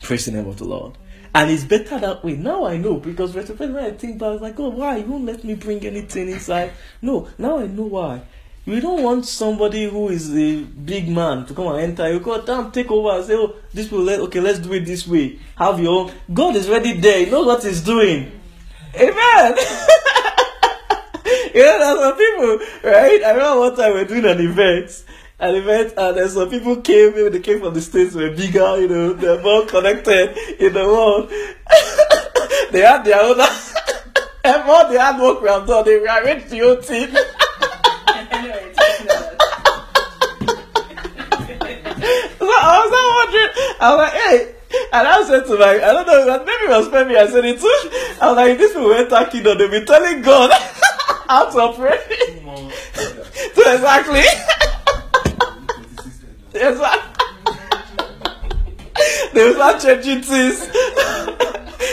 [0.00, 0.96] Praise the name of the Lord.
[1.34, 2.34] And it's better that way.
[2.36, 4.98] Now I know because when I think back, I was like, oh, why?
[4.98, 6.72] You won't let me bring anything inside.
[7.00, 8.22] No, now I know why.
[8.64, 12.12] We don't want somebody who is a big man to come and enter.
[12.12, 14.84] You go, damn, take over and say, oh, this will let, okay, let's do it
[14.84, 15.38] this way.
[15.56, 16.12] Have your own.
[16.32, 17.24] God is already there.
[17.24, 18.30] He knows what he's doing.
[18.94, 19.56] Amen.
[21.54, 23.22] you know, there's some people, right?
[23.24, 25.04] I remember one time we were doing an event.
[25.42, 28.80] An event, and then some people came, maybe they came from the States, were bigger,
[28.80, 31.30] you know, they're more connected in the world.
[32.70, 33.40] they had their own,
[34.44, 37.08] and more they had work we have done, they rearranged the whole team.
[38.30, 38.72] Anyway,
[42.38, 43.50] So I was not wondering.
[43.80, 44.54] I was like, hey.
[44.92, 47.58] And I said to my, I don't know, maybe it was Femi, I said it
[47.60, 47.90] too.
[48.20, 50.52] I was like, this people enter kingdom, they'll be telling God
[51.28, 52.00] how to operate.
[53.54, 54.22] so exactly.
[56.54, 57.54] Exactly.
[59.32, 60.66] they will start changing things.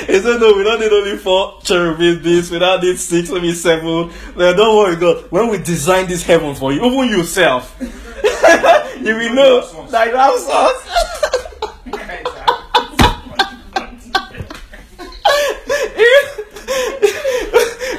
[0.07, 3.53] he said, no, we don't need only four cherubim this, we don't need six, maybe
[3.53, 4.11] seven.
[4.35, 5.25] No, don't worry, God.
[5.31, 10.39] When we design this heaven for you, even yourself, you will know that you have
[10.39, 11.45] sons.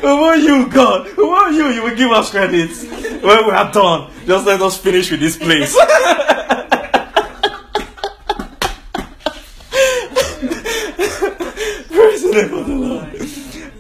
[0.03, 1.09] Are you, God?
[1.09, 1.69] Who are you?
[1.71, 2.71] You will give us credit
[3.23, 4.13] when we are done.
[4.27, 5.75] Just let us finish with this place.
[11.89, 13.17] Praise the name of the Lord.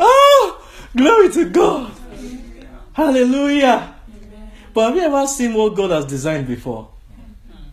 [0.01, 0.67] Oh,
[0.97, 1.93] glory to God.
[2.93, 3.95] Hallelujah.
[4.75, 6.89] But have you ever seen what God has designed before?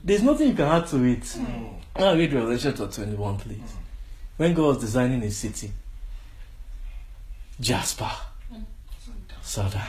[0.04, 1.36] There's nothing you can add to it.
[1.98, 3.74] Now read Revelation chapter 21, please.
[4.38, 5.72] When God was designing a city,
[7.60, 8.12] Jasper,
[9.48, 9.82] Sardine,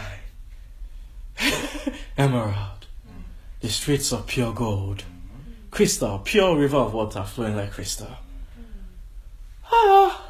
[2.17, 3.23] Emerald, mm.
[3.61, 5.69] the streets of pure gold, mm-hmm.
[5.73, 8.07] crystal, pure river of water flowing like crystal.
[8.07, 8.65] Mm.
[9.73, 10.27] Ah,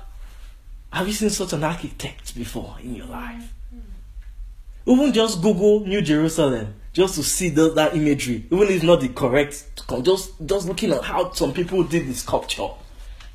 [0.95, 3.53] have you seen such an architect before in your life?
[3.75, 4.91] Mm-hmm.
[4.93, 9.03] Even just Google New Jerusalem just to see the, that imagery, even if it's not
[9.03, 12.69] the correct, just just looking at how some people did the sculpture.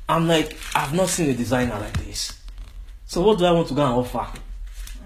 [0.08, 2.36] I'm like, I've not seen a designer like this.
[3.06, 4.40] So what do I want to go and offer?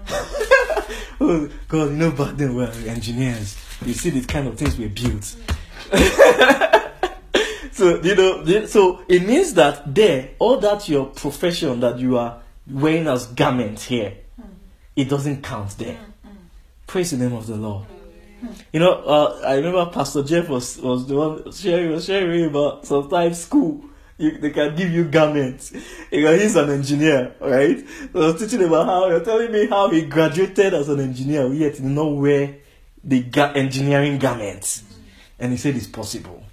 [0.07, 0.55] Mm.
[1.21, 3.57] oh God, you know back then we were engineers.
[3.85, 5.23] You see these kind of things we built.
[7.71, 12.41] so you know, so it means that there, all that your profession that you are
[12.69, 14.13] wearing as garment here,
[14.95, 15.97] it doesn't count there.
[16.87, 17.85] Praise the name of the Lord.
[18.71, 22.85] You know, uh, I remember Pastor Jeff was, was the one sharing was sharing about
[22.85, 23.83] sometimes school.
[24.19, 25.71] You, they can give you garments.
[26.11, 27.83] Because he's an engineer, right?
[28.11, 31.47] So I was teaching about how you're telling me how he graduated as an engineer,
[31.53, 32.57] yet he did not wear
[33.03, 34.83] the ga- engineering garments.
[35.39, 36.43] And he said it's possible.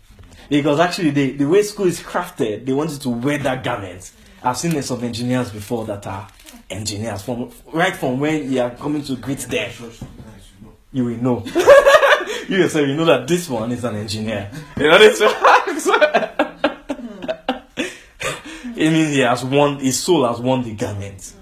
[0.49, 4.13] Because actually, the, the way school is crafted, they want you to wear that garment.
[4.45, 6.29] I've seen some engineers before that are
[6.71, 9.87] engineers from right from when you are coming to greet them you
[10.63, 10.73] know.
[10.93, 11.45] you will know.
[12.49, 14.51] you yourself, you know that this one is an engineer.
[14.77, 15.21] You know this
[18.77, 21.33] It means he has won, his soul has won the garment.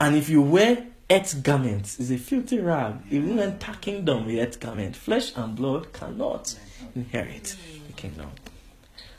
[0.00, 2.96] And if you wear earth garments, it's a filthy rag.
[3.08, 6.58] You enter kingdom with earth garment, flesh and blood cannot
[6.94, 8.30] inherit the kingdom.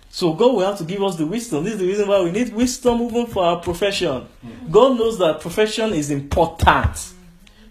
[0.10, 1.64] So God will have to give us the wisdom.
[1.64, 4.28] This is the reason why we need wisdom even for our profession.
[4.72, 7.14] God knows that profession is important.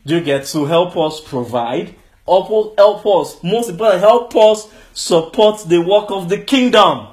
[0.05, 1.95] Do you get to help us provide?
[2.27, 7.09] Help us, help us, most important, help us support the work of the kingdom.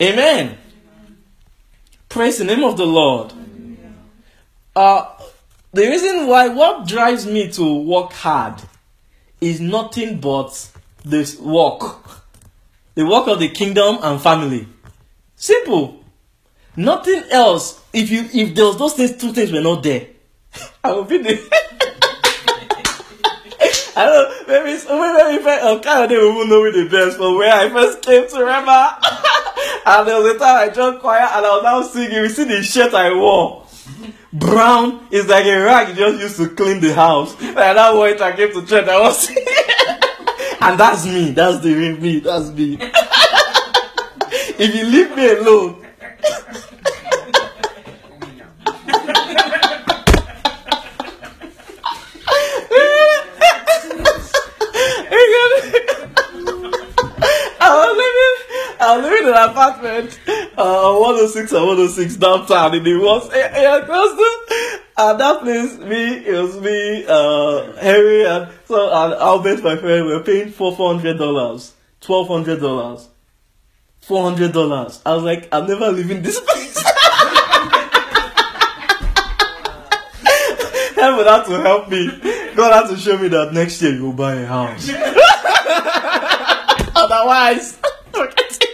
[0.00, 0.56] Amen.
[2.08, 3.34] Praise the name of the Lord.
[4.74, 5.06] Uh,
[5.72, 8.62] the reason why what drives me to work hard
[9.40, 10.70] is nothing but
[11.04, 11.82] this work.
[12.94, 14.66] The work of the kingdom and family.
[15.36, 16.02] Simple.
[16.76, 17.80] Nothing else.
[17.92, 20.06] If you if those those things two things were not there,
[20.84, 21.38] I would be there
[23.96, 26.88] I don't know, maybe maybe if I oh, kind of didn't even know me the
[26.88, 28.96] best from where I first came to remember.
[29.86, 32.12] and there was a time I joined choir and I was now singing.
[32.12, 33.66] You see the shirt I wore.
[34.32, 37.34] Brown is like a rag you just used to clean the house.
[37.40, 38.88] And that wore it I came to church.
[38.88, 39.30] I was
[40.62, 41.30] And that's me.
[41.32, 42.20] That's the real me.
[42.20, 42.76] That's me.
[44.58, 45.86] if you leave me alone,
[57.62, 58.34] I was living,
[58.80, 60.18] I was living in an apartment,
[60.56, 66.32] uh, 106 and 106 downtown in the was close to, and that place, me, it
[66.40, 71.16] was me, uh, Harry, and so, and Albert, my friend, we were paying for $400,
[72.02, 73.08] $1,200,
[74.06, 75.00] $400.
[75.06, 76.70] I was like, I'm never leaving this place.
[81.00, 82.08] Heaven had to help me.
[82.54, 84.90] God had to show me that next year you'll buy a house.
[86.94, 87.78] Otherwise.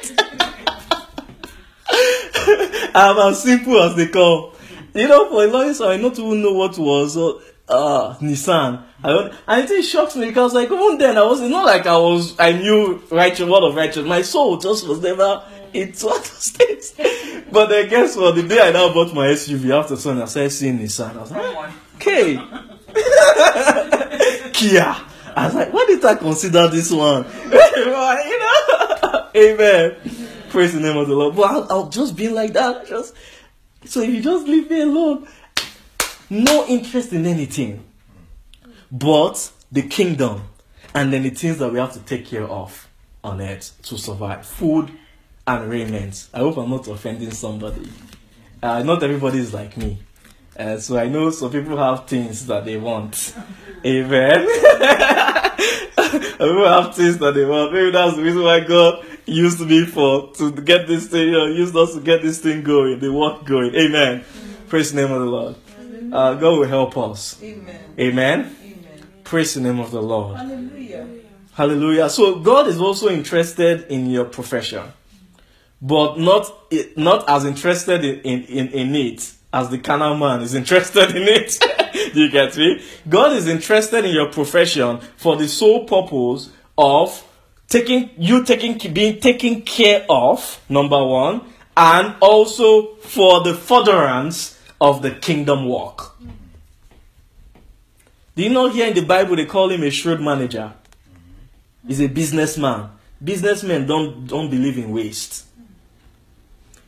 [2.94, 4.52] I'm as simple as they come.
[4.94, 7.32] You know, for a long time, I not even know what was uh,
[7.68, 8.82] uh Nissan.
[9.04, 11.86] I don't, and it shocks me because, like, even then, I was it's not like
[11.86, 14.06] I was, I knew righteous, word of righteous.
[14.06, 15.42] My soul just was never
[15.74, 16.94] into other states.
[17.48, 18.34] But then, guess what?
[18.34, 21.16] The day I now bought my SUV after Sunday, I started seeing Nissan.
[21.16, 22.34] I was like, okay.
[24.52, 24.96] Kia.
[25.36, 27.24] I was like, why did I consider this one?
[27.24, 29.30] you know?
[29.36, 29.96] Amen.
[30.56, 31.36] Praise the name of the Lord.
[31.36, 32.86] But I'll, I'll just be like that.
[32.86, 33.14] Just
[33.84, 35.28] so if you just leave me alone,
[36.30, 37.84] no interest in anything,
[38.90, 40.44] but the kingdom,
[40.94, 42.88] and then the things that we have to take care of
[43.22, 44.90] on earth to survive: food
[45.46, 46.26] and raiment.
[46.32, 47.90] I hope I'm not offending somebody.
[48.62, 49.98] Uh, not everybody is like me.
[50.58, 53.34] Uh, so I know some people have things that they want.
[53.84, 54.46] Amen.
[55.96, 57.74] people have things that they want.
[57.74, 61.46] Maybe that's the reason why God used me for to get this thing, you know,
[61.46, 63.74] used us to get this thing going, the work going.
[63.74, 64.24] Amen.
[64.68, 65.56] Praise the name of the Lord.
[66.12, 67.42] Uh, God will help us.
[67.42, 67.80] Amen.
[67.98, 68.56] Amen.
[68.62, 69.06] Amen.
[69.24, 70.36] Praise the name of the Lord.
[70.36, 71.08] Hallelujah.
[71.52, 72.10] Hallelujah.
[72.10, 74.84] So God is also interested in your profession,
[75.82, 76.50] but not
[76.96, 81.22] not as interested in, in, in, in it as the carnal man is interested in
[81.22, 81.58] it.
[82.12, 82.82] Do you get me?
[83.08, 87.24] God is interested in your profession for the sole purpose of
[87.68, 91.42] taking you taking being taken care of, number one,
[91.76, 96.12] and also for the furtherance of the kingdom work.
[98.34, 100.72] Do you know here in the Bible they call him a shrewd manager?
[101.86, 102.90] He's a businessman.
[103.22, 105.46] Businessmen don't don't believe in waste.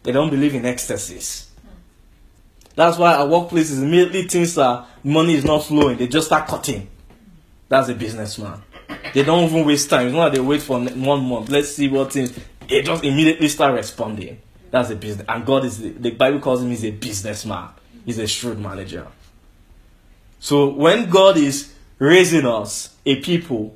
[0.02, 1.50] They don't believe in excesses.
[2.74, 5.96] That's why at workplaces immediately things are money is not flowing.
[5.96, 6.88] They just start cutting.
[7.68, 8.62] That's a businessman.
[9.14, 10.06] They don't even waste time.
[10.06, 11.48] It's not like they wait for one month.
[11.48, 12.38] Let's see what things.
[12.68, 14.40] They just immediately start responding.
[14.70, 15.26] That's a business.
[15.28, 17.68] And God is the, the Bible calls him is a businessman.
[18.04, 19.06] He's a shrewd manager.
[20.40, 23.74] So when God is raising us, a people,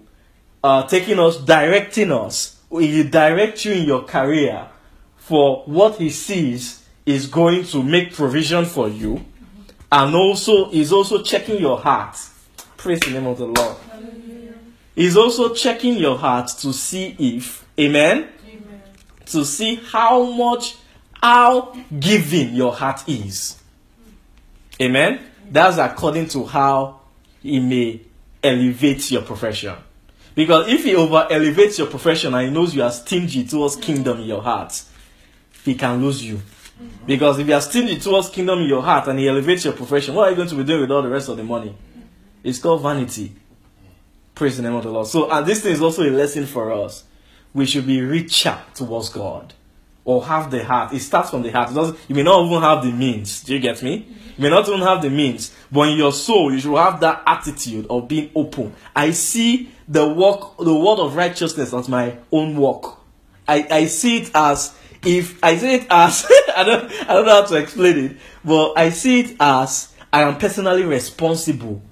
[0.62, 4.68] uh, taking us, directing us, He direct you in your career
[5.16, 9.24] for what He sees is going to make provision for you,
[9.90, 12.16] and also is also checking your heart.
[12.76, 13.76] Praise the name of the Lord.
[14.94, 18.28] He's also checking your heart to see if, amen,
[19.26, 20.76] to see how much,
[21.14, 23.58] how giving your heart is.
[24.80, 25.20] Amen.
[25.50, 27.00] That's according to how
[27.40, 28.00] he may
[28.42, 29.76] elevate your profession.
[30.34, 34.20] Because if he over elevates your profession and he knows you are stingy towards kingdom
[34.20, 34.82] in your heart,
[35.64, 36.40] he can lose you.
[37.06, 40.14] Because if you are stingy towards kingdom in your heart and he elevates your profession,
[40.14, 41.74] what are you going to be doing with all the rest of the money?
[42.42, 43.32] It's called vanity.
[44.34, 45.06] Praise the name of the Lord.
[45.06, 47.04] So, and this thing is also a lesson for us.
[47.52, 49.52] We should be richer towards God
[50.04, 50.92] or have the heart.
[50.92, 51.70] It starts from the heart.
[52.08, 53.42] You may not even have the means.
[53.42, 54.06] Do you get me?
[54.36, 57.22] You may not even have the means, but in your soul, you should have that
[57.26, 58.74] attitude of being open.
[58.96, 62.98] I see the work, the word of righteousness as my own work.
[63.46, 64.74] I, I see it as
[65.04, 66.26] if I see it as
[66.56, 70.22] I don't I don't know how to explain it, but I see it as I
[70.22, 71.82] am personally responsible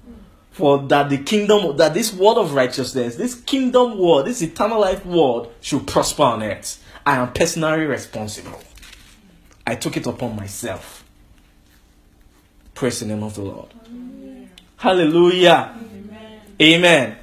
[0.51, 5.05] for that the kingdom that this word of righteousness, this kingdom word, this eternal life
[5.05, 6.83] word should prosper on earth.
[7.05, 8.61] I am personally responsible.
[9.65, 11.03] I took it upon myself.
[12.75, 13.73] Praise the name of the Lord.
[14.77, 15.77] Hallelujah.
[16.61, 17.17] Amen.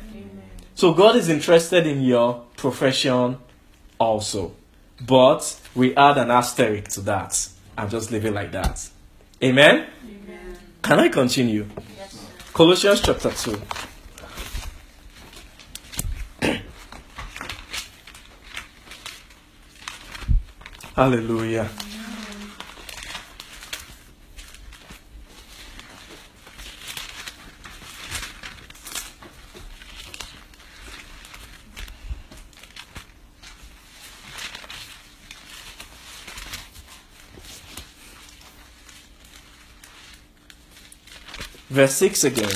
[0.74, 3.38] So God is interested in your profession
[3.98, 4.54] also.
[5.04, 7.48] But we add an asterisk to that.
[7.76, 8.88] and just leave it like that.
[9.42, 9.86] Amen?
[10.82, 11.66] Can I continue?
[12.58, 13.54] Colossians chapter 2.
[20.96, 21.70] Hallelujah.
[41.78, 42.50] Verse 6 again.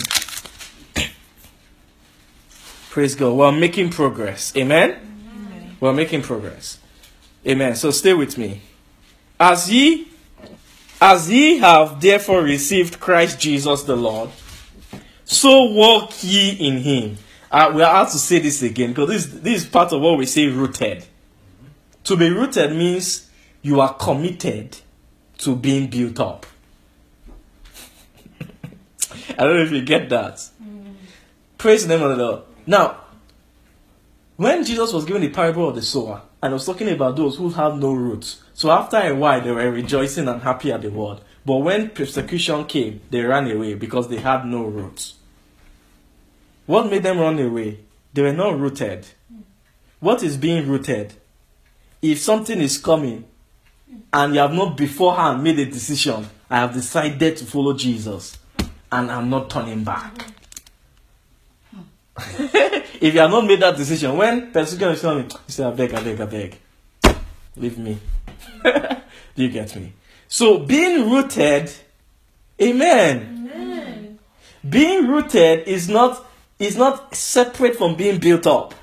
[2.90, 3.34] Praise God.
[3.34, 4.52] We're making progress.
[4.56, 5.76] Amen?
[5.78, 6.80] We're making progress.
[7.46, 7.76] Amen.
[7.76, 8.62] So stay with me.
[9.38, 10.08] As ye
[11.00, 14.30] as ye have therefore received Christ Jesus the Lord,
[15.24, 17.18] so walk ye in him.
[17.48, 20.18] Uh, we are asked to say this again because this, this is part of what
[20.18, 21.04] we say rooted.
[22.02, 23.30] To be rooted means
[23.62, 24.78] you are committed
[25.38, 26.44] to being built up.
[29.42, 30.48] I don't know if you get that.
[31.58, 32.42] Praise the name of the Lord.
[32.64, 32.98] Now,
[34.36, 37.38] when Jesus was given the parable of the sower, and I was talking about those
[37.38, 40.90] who have no roots, so after a while they were rejoicing and happy at the
[40.90, 41.22] word.
[41.44, 45.14] But when persecution came, they ran away because they had no roots.
[46.66, 47.80] What made them run away?
[48.12, 49.08] They were not rooted.
[49.98, 51.14] What is being rooted?
[52.00, 53.24] If something is coming
[54.12, 58.38] and you have not beforehand made a decision, I have decided to follow Jesus
[58.92, 60.26] and I'm not turning back.
[62.18, 65.94] if you have not made that decision, when persecution is coming, you say, I beg,
[65.94, 66.58] I beg, I beg.
[67.56, 67.98] Leave me.
[68.64, 69.94] Do you get me?
[70.28, 71.72] So being rooted,
[72.60, 74.18] amen.
[74.68, 76.24] Being rooted is not
[76.58, 78.74] is not separate from being built up.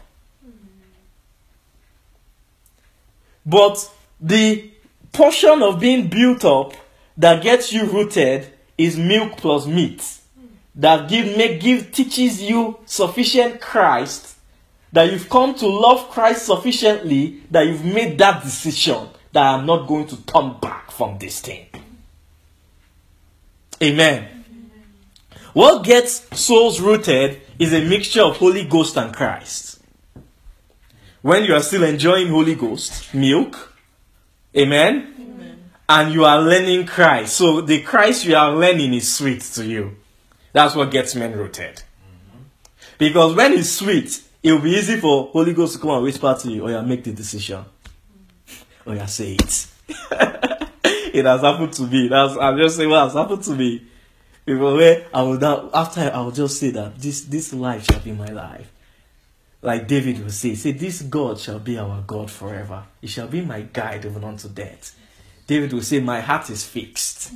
[3.46, 3.90] But
[4.20, 4.70] the
[5.14, 6.74] portion of being built up
[7.18, 10.20] that gets you rooted is milk plus meat
[10.74, 14.38] that give make give teaches you sufficient Christ
[14.94, 19.86] that you've come to love Christ sufficiently that you've made that decision that I'm not
[19.86, 21.68] going to turn back from this thing.
[23.84, 24.46] Amen.
[25.54, 29.82] What gets souls rooted is a mixture of Holy Ghost and Christ.
[31.22, 33.76] When you are still enjoying Holy Ghost, milk,
[34.56, 35.19] amen,
[35.90, 37.36] and you are learning Christ.
[37.36, 39.98] So the Christ you are learning is sweet to you.
[40.54, 41.82] That's what gets men rooted.
[43.00, 46.38] Because when it's sweet, it will be easy for Holy Ghost to come and whisper
[46.42, 47.66] to you, or yeah, make the decision.
[48.88, 49.68] Oh yeah, say it.
[49.94, 52.08] it has happened to me.
[52.08, 53.86] That's I'm just saying what has happened to me.
[54.46, 58.00] People where I will now after I will just say that this this life shall
[58.00, 58.72] be my life.
[59.62, 62.86] Like David will say, say this God shall be our God forever.
[63.02, 64.96] He shall be my guide even unto death.
[65.50, 67.32] David will say, My heart is fixed.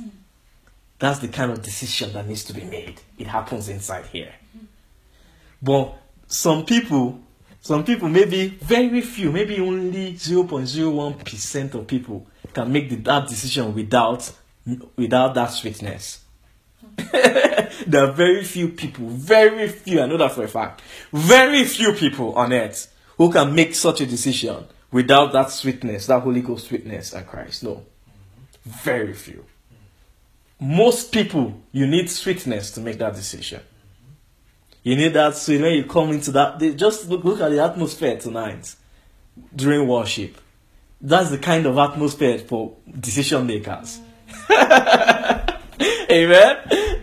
[1.00, 3.00] That's the kind of decision that needs to be made.
[3.18, 4.32] It happens inside here.
[5.60, 5.98] But
[6.28, 7.18] some people,
[7.60, 13.74] some people, maybe very few, maybe only 0.01% of people can make the, that decision
[13.74, 14.30] without,
[14.94, 16.20] without that sweetness.
[16.96, 21.92] there are very few people, very few, I know that for a fact, very few
[21.94, 26.68] people on earth who can make such a decision without that sweetness, that Holy Ghost
[26.68, 27.64] sweetness at Christ.
[27.64, 27.84] No.
[28.64, 29.44] Very few.
[30.60, 33.60] Most people, you need sweetness to make that decision.
[34.82, 36.58] You need that sweet when you come into that.
[36.58, 38.74] They, just look, look at the atmosphere tonight
[39.54, 40.40] during worship.
[41.00, 44.00] That's the kind of atmosphere for decision makers.
[46.10, 46.56] Amen.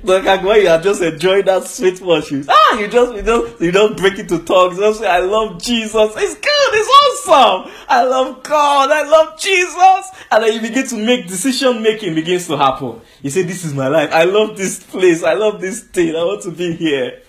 [0.03, 2.45] Look at when you are just enjoying that sweet worship.
[2.49, 4.78] Ah, you just you just you don't break into tongues.
[4.78, 5.93] Just say, I love Jesus.
[6.16, 6.89] It's good, it's
[7.28, 10.11] I love God, I love Jesus.
[10.32, 13.01] And then you begin to make decision making begins to happen.
[13.22, 14.11] You say, This is my life.
[14.11, 15.24] I love this place.
[15.24, 16.15] I love this thing.
[16.15, 17.22] I want to be here.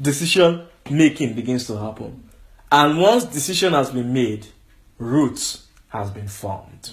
[0.00, 2.28] Decision making begins to happen.
[2.70, 4.46] And once decision has been made,
[4.98, 6.92] roots has been formed.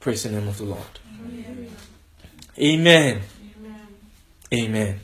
[0.00, 0.82] Praise the name of the Lord.
[2.58, 3.20] Amen.
[4.52, 5.00] Amen.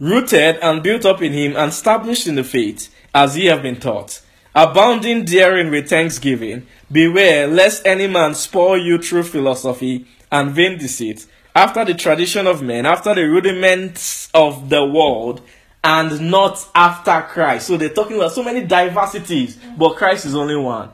[0.00, 3.78] Rooted and built up in him and established in the faith, as ye have been
[3.78, 4.20] taught,
[4.54, 6.66] abounding therein with thanksgiving.
[6.90, 12.62] Beware lest any man spoil you through philosophy and vain deceit, after the tradition of
[12.62, 15.40] men, after the rudiments of the world,
[15.84, 17.68] and not after Christ.
[17.68, 20.90] So they're talking about so many diversities, but Christ is only one.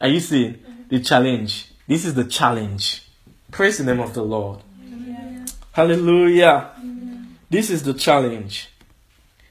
[0.00, 1.72] Are you seeing the challenge?
[1.88, 3.02] This is the challenge.
[3.50, 4.60] Praise the name of the Lord.
[5.72, 6.70] Hallelujah.
[7.48, 8.68] This is the challenge.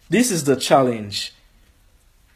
[0.10, 1.34] This is the challenge.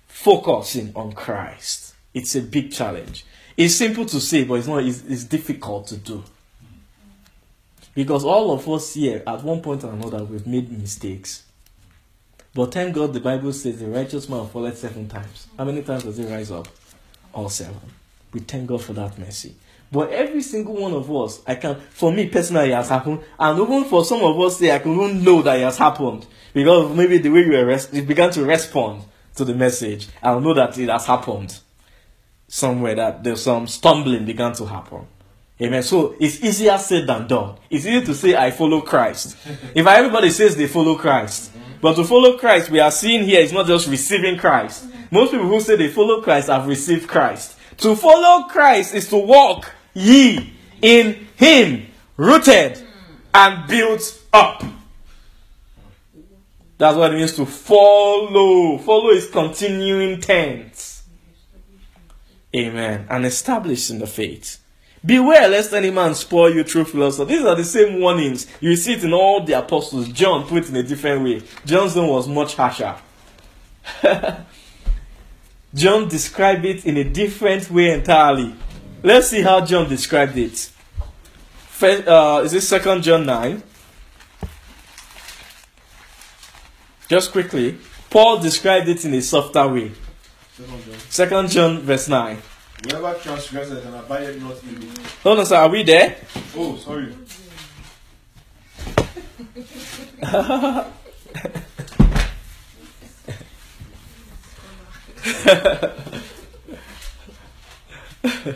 [0.07, 1.95] Focusing on Christ.
[2.13, 3.25] It's a big challenge.
[3.55, 4.83] It's simple to say, but it's not.
[4.83, 6.23] It's, it's difficult to do.
[7.93, 11.43] Because all of us here, at one point or another, we've made mistakes.
[12.53, 15.47] But thank God the Bible says the righteous man falleth seven times.
[15.57, 16.67] How many times does he rise up?
[17.33, 17.79] All seven.
[18.33, 19.55] We thank God for that mercy.
[19.91, 23.59] But every single one of us, I can, for me personally, it has happened, and
[23.59, 26.95] even for some of us, say I can even know that it has happened because
[26.95, 29.03] maybe the way you were res- you began to respond
[29.35, 31.59] to the message, I'll know that it has happened
[32.47, 35.07] somewhere that there's some stumbling began to happen.
[35.61, 35.83] Amen.
[35.83, 37.57] So it's easier said than done.
[37.69, 39.37] It's easy to say I follow Christ.
[39.75, 41.73] if everybody says they follow Christ, mm-hmm.
[41.81, 44.87] but to follow Christ, we are seeing here is not just receiving Christ.
[44.87, 45.15] Mm-hmm.
[45.15, 47.57] Most people who say they follow Christ have received Christ.
[47.77, 51.87] To follow Christ is to walk ye in Him,
[52.17, 52.81] rooted
[53.33, 54.63] and built up.
[56.77, 58.77] That's what it means to follow.
[58.77, 61.03] Follow is continuing tense.
[62.55, 63.05] Amen.
[63.09, 64.59] And established in the faith.
[65.05, 67.35] Beware lest any man spoil you through philosophy.
[67.35, 68.47] These are the same warnings.
[68.59, 70.09] You see it in all the apostles.
[70.09, 71.41] John put it in a different way.
[71.65, 72.95] John's one was much harsher.
[75.73, 78.55] John described it in a different way entirely.
[79.01, 80.57] Let's see how John described it.
[81.69, 83.63] First, uh, is it Second John nine?
[87.07, 87.77] Just quickly,
[88.09, 89.91] Paul described it in a softer way.
[90.57, 90.99] Second John.
[91.09, 92.37] Second John verse nine.
[92.83, 94.89] Whoever transgresses and abideth not in me.
[95.23, 95.55] Hold on, sir.
[95.55, 96.17] Are we there?
[96.55, 97.15] Oh, sorry.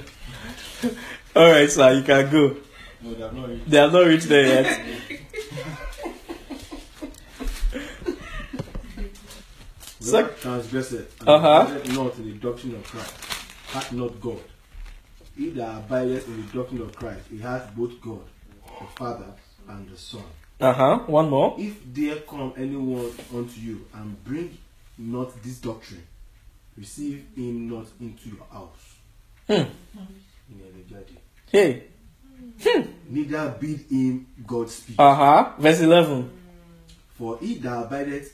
[1.36, 1.94] All right, sir.
[1.94, 2.58] You can go.
[3.02, 3.70] No, they have not reached.
[3.70, 4.82] They have not reached there yet.
[10.02, 11.80] Whoever Sec- transgresseth and Uh-huh.
[11.94, 13.14] not in the doctrine of Christ
[13.72, 14.42] hath not God.
[15.38, 18.22] He that abideth in the doctrine of Christ, he hath both God,
[18.80, 19.34] the Father,
[19.68, 20.24] and the Son.
[20.60, 21.00] Uh huh.
[21.08, 21.56] One more.
[21.58, 24.58] If there come anyone unto you and bring
[24.98, 26.04] not this doctrine,
[26.78, 28.96] receive him not into your house.
[29.48, 29.70] Hmm.
[30.50, 31.18] In Elejade.
[31.52, 31.84] Hey.
[33.10, 34.96] Neither bid him Godspeed.
[35.00, 35.52] Uh huh.
[35.60, 36.30] Verse eleven.
[37.18, 38.34] For he that abideth,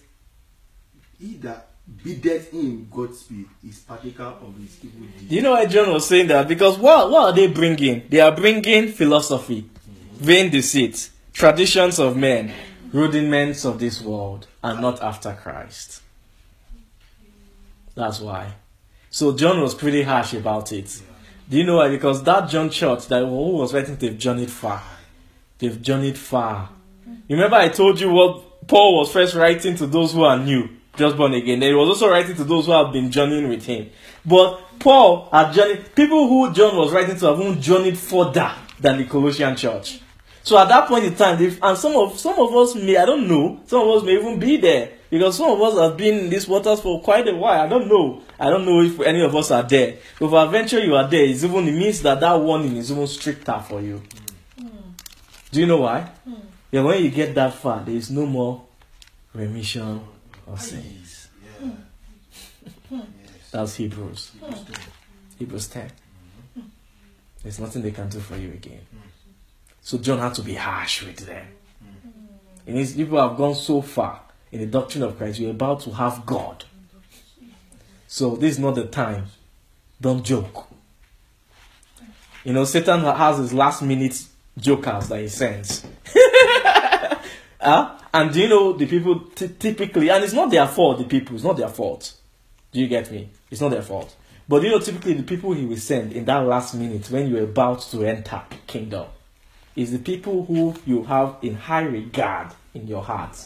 [1.20, 1.68] he that
[2.04, 5.30] biddeth him Godspeed is partaker of his evil deeds.
[5.30, 6.48] Do you know why John was saying that?
[6.48, 8.04] Because what what are they bringing?
[8.10, 9.70] They are bringing philosophy,
[10.14, 12.54] vain deceit, traditions of men,
[12.94, 16.02] rudiments of this world, and not after Christ.
[17.96, 18.54] That's why.
[19.10, 21.02] So John was pretty harsh about it.
[21.50, 21.90] Do you know why?
[21.90, 24.84] Because that John church that who was writing, they've journeyed far.
[25.58, 26.70] They've journeyed far.
[27.28, 30.70] Remember, I told you what Paul was first writing to those who are new.
[30.96, 31.60] just born again.
[31.60, 33.90] Then he was also writing to those who have been journeying with him.
[34.26, 38.98] But Paul had journeyed, people who John was writing to have even journeyed further than
[38.98, 40.02] the Colossian church.
[40.44, 43.28] So at that point in time, and some of some of us may I don't
[43.28, 46.30] know, some of us may even be there because some of us have been in
[46.30, 47.62] these waters for quite a while.
[47.62, 48.22] I don't know.
[48.40, 49.98] I don't know if any of us are there.
[50.20, 53.08] But if eventually you are there, it's even it means that that warning is even
[53.08, 54.02] stricter for you.
[54.60, 54.68] Hmm.
[55.52, 56.02] Do you know why?
[56.02, 56.36] Hmm.
[56.72, 58.64] Yeah, when you get that far, there is no more
[59.34, 60.02] remission
[60.46, 61.30] of sins.
[61.60, 61.72] Hmm.
[63.52, 64.32] That's Hebrews.
[65.40, 65.86] Hebrews 10.
[65.88, 66.68] Mm-hmm.
[67.42, 68.82] There's nothing they can do for you again.
[69.82, 71.48] So John had to be harsh with them.
[72.68, 74.22] And these people have gone so far
[74.52, 76.66] in the doctrine of Christ, you're about to have God.
[78.08, 79.26] So this is not the time.
[80.02, 80.68] Don't joke.
[82.44, 84.24] You know, Satan has his last minute
[84.58, 85.86] jokers that he sends.
[87.62, 87.98] Huh?
[88.14, 91.44] And you know the people t- typically, and it's not their fault, the people, it's
[91.44, 92.14] not their fault.
[92.72, 93.30] Do you get me?
[93.52, 94.16] It's not their fault.
[94.48, 97.44] But you know, typically the people he will send in that last minute when you're
[97.44, 99.08] about to enter kingdom
[99.76, 103.38] is the people who you have in high regard in your heart.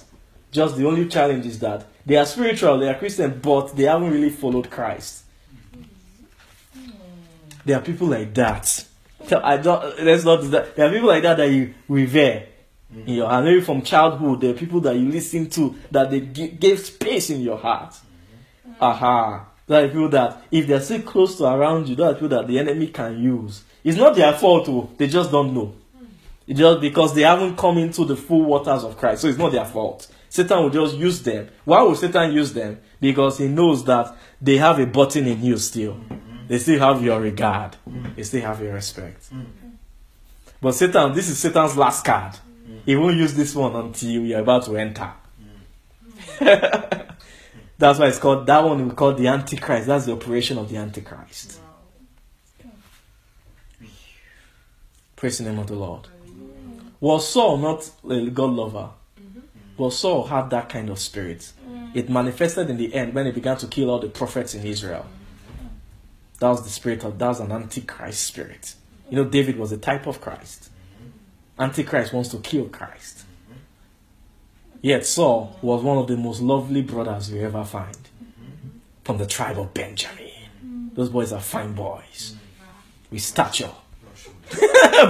[0.54, 4.12] Just the only challenge is that they are spiritual, they are Christian, but they haven't
[4.12, 5.24] really followed Christ.
[7.66, 8.86] There are people like that.
[9.32, 10.04] I don't.
[10.04, 10.41] Let's not.
[10.41, 10.76] do that.
[10.76, 12.47] There are people like that that you revere
[12.93, 13.45] in your heart.
[13.45, 17.30] Maybe from childhood, there are people that you listen to that they gi- gave space
[17.30, 17.91] in your heart.
[17.91, 18.84] Mm-hmm.
[18.84, 19.45] Aha.
[19.66, 22.47] There are people that if they're still close to around you, there are people that
[22.47, 23.64] the enemy can use.
[23.84, 25.74] It's not their fault, oh, they just don't know.
[25.97, 26.08] Mm.
[26.47, 29.22] It's just because they haven't come into the full waters of Christ.
[29.22, 30.10] So it's not their fault.
[30.34, 31.47] Satan will just use them.
[31.63, 32.79] Why will Satan use them?
[32.99, 35.95] Because he knows that they have a button in you still.
[36.47, 37.77] They still have your regard.
[38.15, 39.29] They still have your respect.
[40.59, 42.34] But Satan, this is Satan's last card.
[42.84, 45.11] He won't use this one until you're about to enter.
[47.77, 49.86] That's why it's called that one we call the Antichrist.
[49.86, 51.59] That's the operation of the Antichrist.
[55.15, 56.07] Praise the name of the Lord.
[56.99, 58.89] Was Saul not a God lover?
[59.78, 61.51] But Saul had that kind of spirit.
[61.67, 61.95] Mm.
[61.95, 65.05] It manifested in the end when he began to kill all the prophets in Israel.
[66.39, 68.76] That was the spirit of that was an antichrist spirit.
[69.09, 70.69] You know, David was a type of Christ.
[71.57, 73.26] Antichrist wants to kill Christ.
[74.82, 77.97] Yet Saul was one of the most lovely brothers you ever find.
[79.03, 80.30] From the tribe of Benjamin.
[80.65, 80.95] Mm.
[80.95, 82.36] Those boys are fine boys.
[82.36, 83.11] Mm.
[83.11, 83.71] With stature.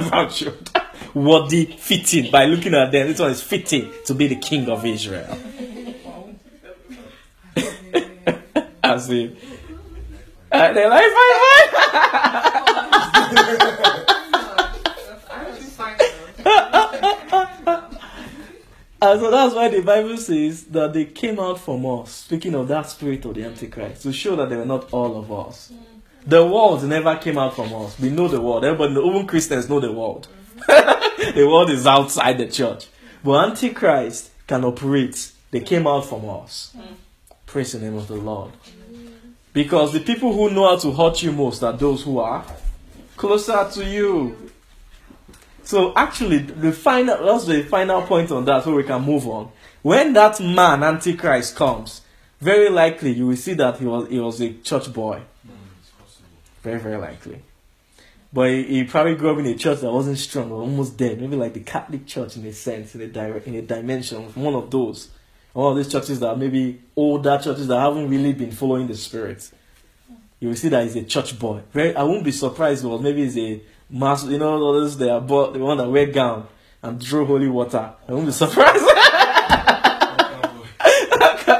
[0.09, 0.69] Brown shirt.
[1.13, 2.31] Worthy, fitting.
[2.31, 5.37] By looking at them, this one is fitting to be the king of Israel.
[8.83, 9.37] As in,
[10.51, 11.05] uh, they're like,
[15.75, 15.97] fine, fine.
[19.03, 22.69] And so that's why the Bible says that they came out from us, speaking of
[22.69, 25.73] that spirit of the Antichrist, to show that they were not all of us.
[26.25, 27.99] The world never came out from us.
[27.99, 28.63] We know the world.
[28.63, 30.29] Everybody, even Christians know the world.
[30.67, 32.87] the world is outside the church.
[33.23, 35.31] But Antichrist can operate.
[35.51, 36.75] They came out from us.
[37.45, 38.51] Praise the name of the Lord.
[39.53, 42.43] Because the people who know how to hurt you most are those who are
[43.15, 44.51] closer to you.
[45.63, 49.51] So actually, the final that's the final point on that, so we can move on.
[49.81, 52.01] When that man Antichrist comes,
[52.41, 55.21] very likely you will see that he was he was a church boy.
[56.63, 57.41] Very very likely.
[58.33, 61.21] But he, he probably grew up in a church that wasn't strong or almost dead.
[61.21, 64.55] Maybe like the Catholic Church in a sense, in a direct, in a dimension, one
[64.55, 65.09] of those.
[65.53, 69.51] One of these churches that maybe older churches that haven't really been following the spirit.
[70.39, 71.61] You will see that he's a church boy.
[71.71, 74.25] Very, I won't be surprised if was maybe he's a mass.
[74.25, 76.47] You know, all those they are bo- the one that wear gown
[76.81, 77.93] and draw holy water.
[78.07, 78.83] I won't be surprised.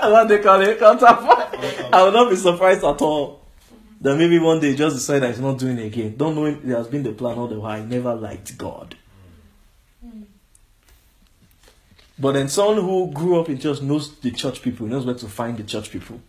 [0.01, 0.82] what they call it.
[0.82, 3.43] I will not be surprised at all.
[4.04, 6.18] That maybe one day just decide that he's not doing it again.
[6.18, 7.80] Don't know it has been the plan all the while.
[7.80, 8.97] He never liked God.
[12.20, 15.28] But then someone who grew up in church knows the church people, knows where to
[15.28, 16.20] find the church people.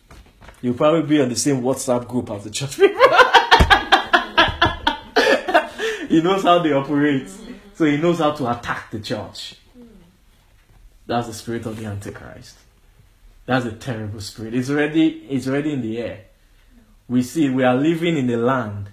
[0.62, 2.96] You'll probably be on the same WhatsApp group as the church people.
[6.08, 7.28] he knows how they operate.
[7.74, 9.56] So he knows how to attack the church.
[11.06, 12.56] That's the spirit of the Antichrist.
[13.46, 14.54] That's a terrible spirit.
[14.54, 16.26] It's already it's already in the air.
[17.08, 18.88] We see we are living in a land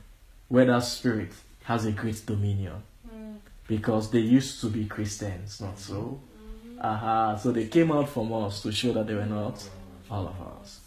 [0.49, 1.32] where that spirit
[1.64, 2.84] has a great dominion.
[3.09, 3.38] Mm.
[3.68, 6.20] Because they used to be Christians, not so.
[6.36, 6.80] Mm-hmm.
[6.82, 7.38] Aha.
[7.38, 9.68] So they came out from us to show that they were not
[10.09, 10.80] all of us.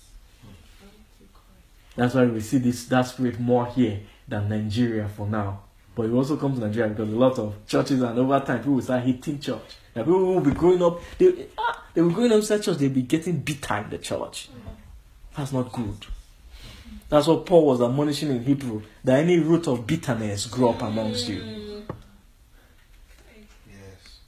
[1.96, 5.60] That's why we see this that spirit more here than Nigeria for now.
[5.94, 8.74] But it also comes to Nigeria because a lot of churches and over time people
[8.74, 9.76] will start hating church.
[9.94, 12.90] Like people will be growing up, they, ah, they will growing up inside church, they'll
[12.90, 14.48] be getting bitter in the church.
[14.50, 14.68] Mm-hmm.
[15.36, 16.06] That's not good.
[17.14, 21.28] That's what Paul was admonishing in Hebrew that any root of bitterness grow up amongst
[21.28, 21.44] you.
[23.70, 24.18] Yes.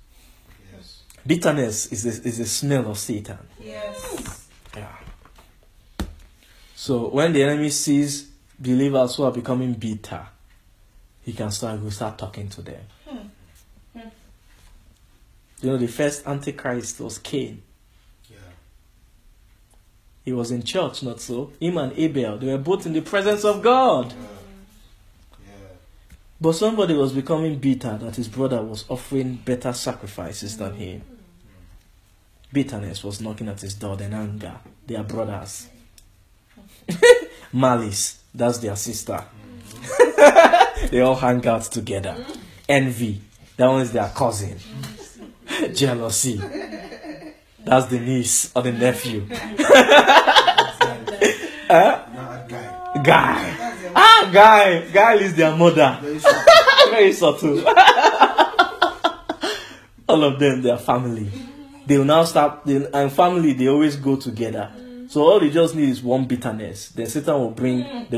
[0.73, 1.03] Yes.
[1.27, 3.39] Bitterness is the, is the smell of Satan.
[3.61, 4.49] Yes.
[4.77, 4.95] Yeah.
[6.77, 10.25] So when the enemy sees believers who are becoming bitter,
[11.25, 12.83] he can start will start talking to them.
[13.05, 13.99] Hmm.
[13.99, 14.09] Hmm.
[15.61, 17.63] You know, the first antichrist was Cain.
[20.27, 21.53] He was in church, not so.
[21.61, 24.13] Him and Abel, they were both in the presence of God.
[24.13, 24.19] Yeah.
[25.47, 25.69] Yeah.
[26.41, 31.03] But somebody was becoming bitter that his brother was offering better sacrifices than him.
[32.53, 34.57] Bitterness was knocking at his door, then anger.
[34.87, 35.69] They are brothers.
[37.53, 39.25] Malice, that's their sister.
[40.91, 42.17] they all hang out together.
[42.69, 43.21] Envy,
[43.57, 44.59] that one is their cousin.
[45.73, 46.41] Jealousy,
[47.67, 49.27] that's the niece or the nephew.
[51.69, 52.07] Nah,
[52.49, 53.03] guy.
[53.03, 53.57] Guy,
[53.95, 55.99] ah, guy, guy is their mother.
[56.01, 56.21] Very.
[56.91, 57.65] Very subtle.
[60.09, 61.29] All of them, they are family.
[61.87, 64.71] They will now start, they, and family, they always go together.
[65.09, 66.91] So all they just need is one bitterness.
[66.91, 68.15] Then Satan will bring the